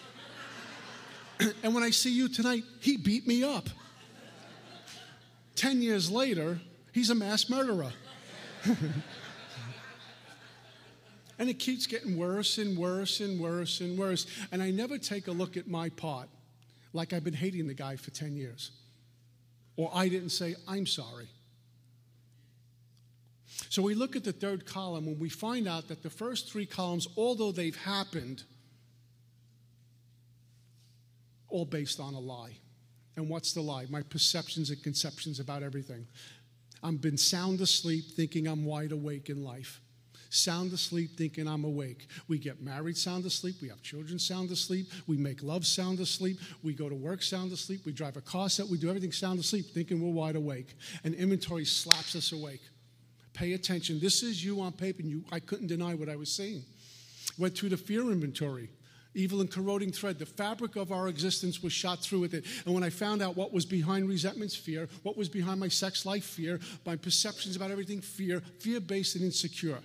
[1.63, 3.69] and when I see you tonight, he beat me up.
[5.55, 6.61] Ten years later,
[6.93, 7.93] he's a mass murderer.
[11.39, 14.27] and it keeps getting worse and worse and worse and worse.
[14.53, 16.29] And I never take a look at my part
[16.93, 18.71] like I've been hating the guy for 10 years.
[19.77, 21.29] Or I didn't say, I'm sorry.
[23.69, 26.67] So we look at the third column when we find out that the first three
[26.67, 28.45] columns, although they've happened,
[31.55, 32.57] all based on a lie.
[33.17, 33.87] And what's the lie?
[33.89, 36.05] My perceptions and conceptions about everything.
[36.83, 39.81] I've been sound asleep thinking I'm wide awake in life.
[40.31, 42.09] Sound asleep thinking I'm awake.
[42.27, 43.55] We get married sound asleep.
[43.63, 44.89] We have children sound asleep.
[45.07, 46.41] We make love sound asleep.
[46.65, 47.83] We go to work sound asleep.
[47.87, 48.67] We drive a car set.
[48.67, 50.75] We do everything sound asleep thinking we're wide awake.
[51.05, 52.63] And inventory slaps us awake.
[53.33, 54.01] Pay attention.
[54.01, 55.03] This is you on paper.
[55.03, 56.65] And you, I couldn't deny what I was seeing.
[57.39, 58.71] Went through the fear inventory
[59.15, 60.19] evil and corroding thread.
[60.19, 62.45] The fabric of our existence was shot through with it.
[62.65, 66.05] And when I found out what was behind resentment's fear, what was behind my sex
[66.05, 69.79] life fear, my perceptions about everything fear, fear based and insecure.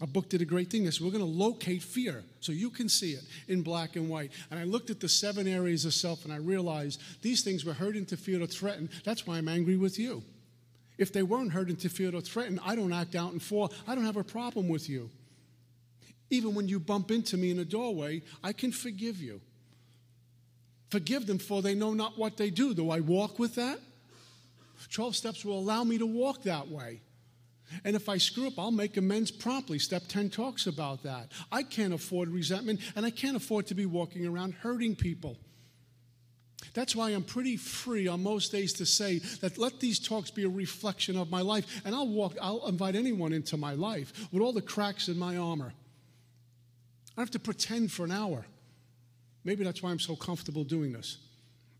[0.00, 0.84] A book did a great thing.
[0.84, 4.32] This we're going to locate fear so you can see it in black and white.
[4.50, 7.74] And I looked at the seven areas of self and I realized these things were
[7.74, 8.88] hurt, interfered, or threatened.
[9.04, 10.22] That's why I'm angry with you.
[10.98, 13.72] If they weren't hurt, interfered, or threatened, I don't act out and fall.
[13.86, 15.10] I don't have a problem with you.
[16.34, 19.40] Even when you bump into me in a doorway, I can forgive you.
[20.90, 22.74] Forgive them, for they know not what they do.
[22.74, 23.78] Do I walk with that?
[24.90, 27.00] 12 steps will allow me to walk that way.
[27.84, 29.78] And if I screw up, I'll make amends promptly.
[29.78, 31.32] Step 10 talks about that.
[31.50, 35.36] I can't afford resentment, and I can't afford to be walking around hurting people.
[36.74, 40.44] That's why I'm pretty free on most days to say that let these talks be
[40.44, 44.42] a reflection of my life, and I'll walk, I'll invite anyone into my life with
[44.42, 45.72] all the cracks in my armor.
[47.16, 48.44] I have to pretend for an hour.
[49.44, 51.18] Maybe that's why I'm so comfortable doing this,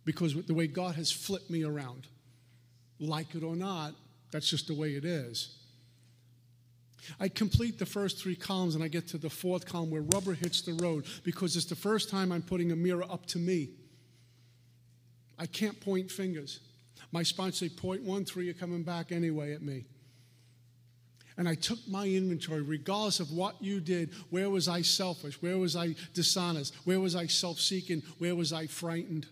[0.04, 2.06] because the way God has flipped me around.
[3.00, 3.94] Like it or not,
[4.30, 5.56] that's just the way it is.
[7.20, 10.32] I complete the first three columns and I get to the fourth column where rubber
[10.32, 13.70] hits the road because it's the first time I'm putting a mirror up to me.
[15.38, 16.60] I can't point fingers.
[17.12, 19.84] My sponsor say, point one, three, you're coming back anyway at me.
[21.36, 24.10] And I took my inventory, regardless of what you did.
[24.30, 25.42] Where was I selfish?
[25.42, 26.74] Where was I dishonest?
[26.84, 28.02] Where was I self seeking?
[28.18, 29.26] Where was I frightened?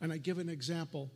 [0.00, 1.10] And I give an example.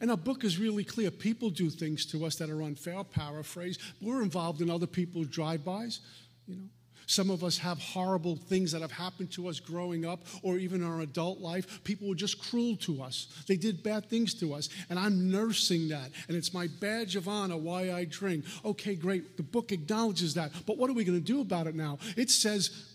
[0.00, 1.10] And our book is really clear.
[1.10, 3.78] People do things to us that are unfair, paraphrase.
[4.00, 6.00] We're involved in other people's drive-bys,
[6.46, 6.68] you know.
[7.10, 10.80] Some of us have horrible things that have happened to us growing up or even
[10.84, 11.82] our adult life.
[11.82, 13.26] People were just cruel to us.
[13.48, 14.68] They did bad things to us.
[14.88, 16.12] And I'm nursing that.
[16.28, 18.44] And it's my badge of honor why I drink.
[18.64, 19.36] Okay, great.
[19.36, 20.52] The book acknowledges that.
[20.66, 21.98] But what are we going to do about it now?
[22.16, 22.92] It says,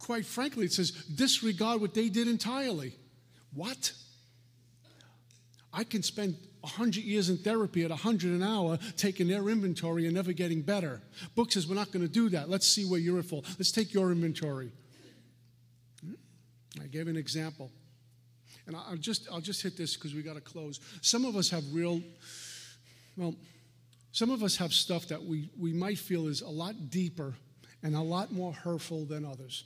[0.00, 2.96] quite frankly, it says, disregard what they did entirely.
[3.54, 3.92] What?
[5.72, 10.14] I can spend 100 years in therapy at 100 an hour taking their inventory and
[10.14, 11.02] never getting better.
[11.34, 12.48] Book says we're not going to do that.
[12.48, 13.46] Let's see where you're at fault.
[13.58, 14.72] Let's take your inventory.
[16.04, 16.14] Hmm?
[16.80, 17.70] I gave an example.
[18.66, 20.78] And I'll just, I'll just hit this because we got to close.
[21.00, 22.00] Some of us have real,
[23.16, 23.34] well,
[24.12, 27.34] some of us have stuff that we, we might feel is a lot deeper
[27.82, 29.64] and a lot more hurtful than others.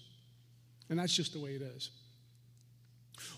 [0.89, 1.91] And that's just the way it is.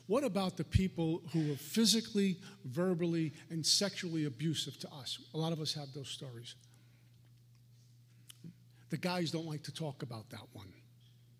[0.06, 5.18] What about the people who were physically, verbally, and sexually abusive to us?
[5.34, 6.54] A lot of us have those stories.
[8.90, 10.72] The guys don't like to talk about that one.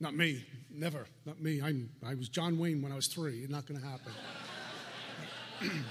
[0.01, 1.07] Not me, never.
[1.24, 1.61] Not me.
[1.61, 3.41] I'm, I was John Wayne when I was three.
[3.41, 4.12] It's not going to happen.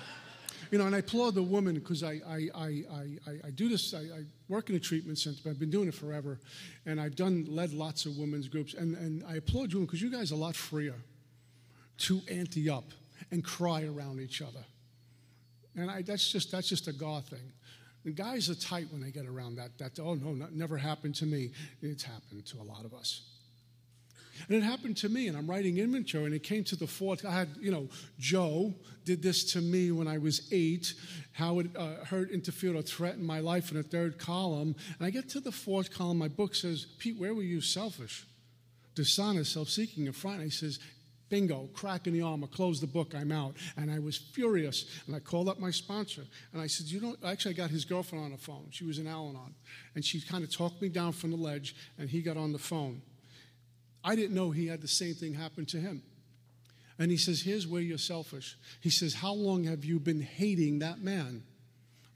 [0.72, 2.84] you know, and I applaud the woman because I, I, I,
[3.28, 3.94] I, I do this.
[3.94, 6.40] I, I work in a treatment center, but I've been doing it forever.
[6.86, 8.76] And I've done, led lots of women's groups.
[8.76, 10.96] And, and I applaud you because you guys are a lot freer
[12.00, 12.86] to ante up
[13.32, 14.64] and cry around each other.
[15.76, 17.52] And I, that's just that's just a God thing.
[18.04, 19.78] The guys are tight when they get around that.
[19.78, 21.52] That oh no, that never happened to me.
[21.82, 23.22] It's happened to a lot of us.
[24.48, 27.26] And it happened to me, and I'm writing inventory, and it came to the fourth.
[27.26, 27.90] I had, you know,
[28.20, 28.74] Joe
[29.04, 30.94] did this to me when I was eight,
[31.32, 34.76] how it uh, hurt, interfered, or threatened my life in the third column.
[35.00, 38.26] And I get to the fourth column, my book says, Pete, where were you selfish?
[38.96, 40.44] Dishonest, self seeking, and frightened.
[40.44, 40.80] He says,
[41.30, 43.56] Bingo, crack in the armor, close the book, I'm out.
[43.76, 44.86] And I was furious.
[45.06, 46.24] And I called up my sponsor
[46.54, 48.68] and I said, You don't, actually, I got his girlfriend on the phone.
[48.72, 49.56] She was in Al Anon.
[49.96, 52.60] And she kind of talked me down from the ledge and he got on the
[52.60, 53.02] phone.
[54.04, 56.02] I didn't know he had the same thing happen to him.
[57.00, 58.58] And he says, Here's where you're selfish.
[58.82, 61.44] He says, How long have you been hating that man?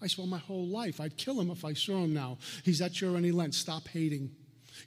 [0.02, 1.00] I said, Well, my whole life.
[1.00, 2.38] I'd kill him if I saw him now.
[2.64, 3.56] He's at your any length.
[3.56, 4.32] Stop hating.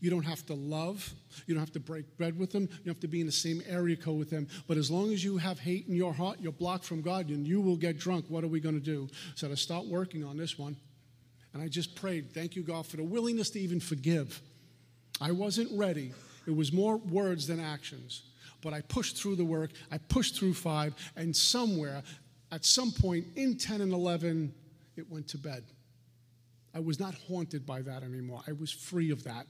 [0.00, 1.12] You don't have to love.
[1.46, 2.68] You don't have to break bread with them.
[2.84, 4.48] You have to be in the same area code with them.
[4.66, 7.46] But as long as you have hate in your heart, you're blocked from God, and
[7.46, 8.26] you will get drunk.
[8.28, 9.08] What are we going to do?
[9.34, 10.76] So to start working on this one.
[11.52, 14.40] And I just prayed, thank you, God, for the willingness to even forgive.
[15.20, 16.12] I wasn't ready.
[16.46, 18.22] It was more words than actions.
[18.60, 19.70] But I pushed through the work.
[19.92, 20.94] I pushed through five.
[21.16, 22.02] And somewhere,
[22.50, 24.52] at some point in 10 and 11,
[24.96, 25.64] it went to bed.
[26.74, 28.40] I was not haunted by that anymore.
[28.48, 29.46] I was free of that.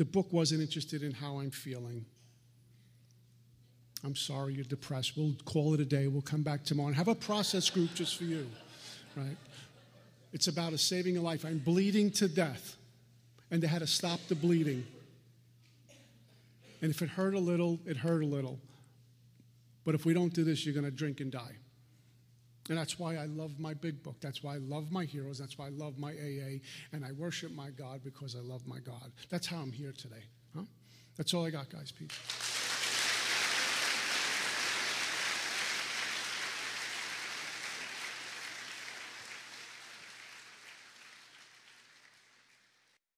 [0.00, 2.06] The book wasn't interested in how I'm feeling.
[4.02, 5.12] I'm sorry you're depressed.
[5.14, 6.06] We'll call it a day.
[6.06, 8.46] We'll come back tomorrow and have a process group just for you,
[9.14, 9.36] right?
[10.32, 11.44] It's about a saving a life.
[11.44, 12.76] I'm bleeding to death,
[13.50, 14.86] and they had to stop the bleeding.
[16.80, 18.58] And if it hurt a little, it hurt a little.
[19.84, 21.56] But if we don't do this, you're going to drink and die.
[22.70, 24.14] And that's why I love my big book.
[24.20, 25.38] That's why I love my heroes.
[25.38, 26.60] That's why I love my AA.
[26.92, 29.10] And I worship my God because I love my God.
[29.28, 30.22] That's how I'm here today.
[30.54, 30.62] Huh?
[31.16, 31.90] That's all I got, guys.
[31.90, 32.59] Peace.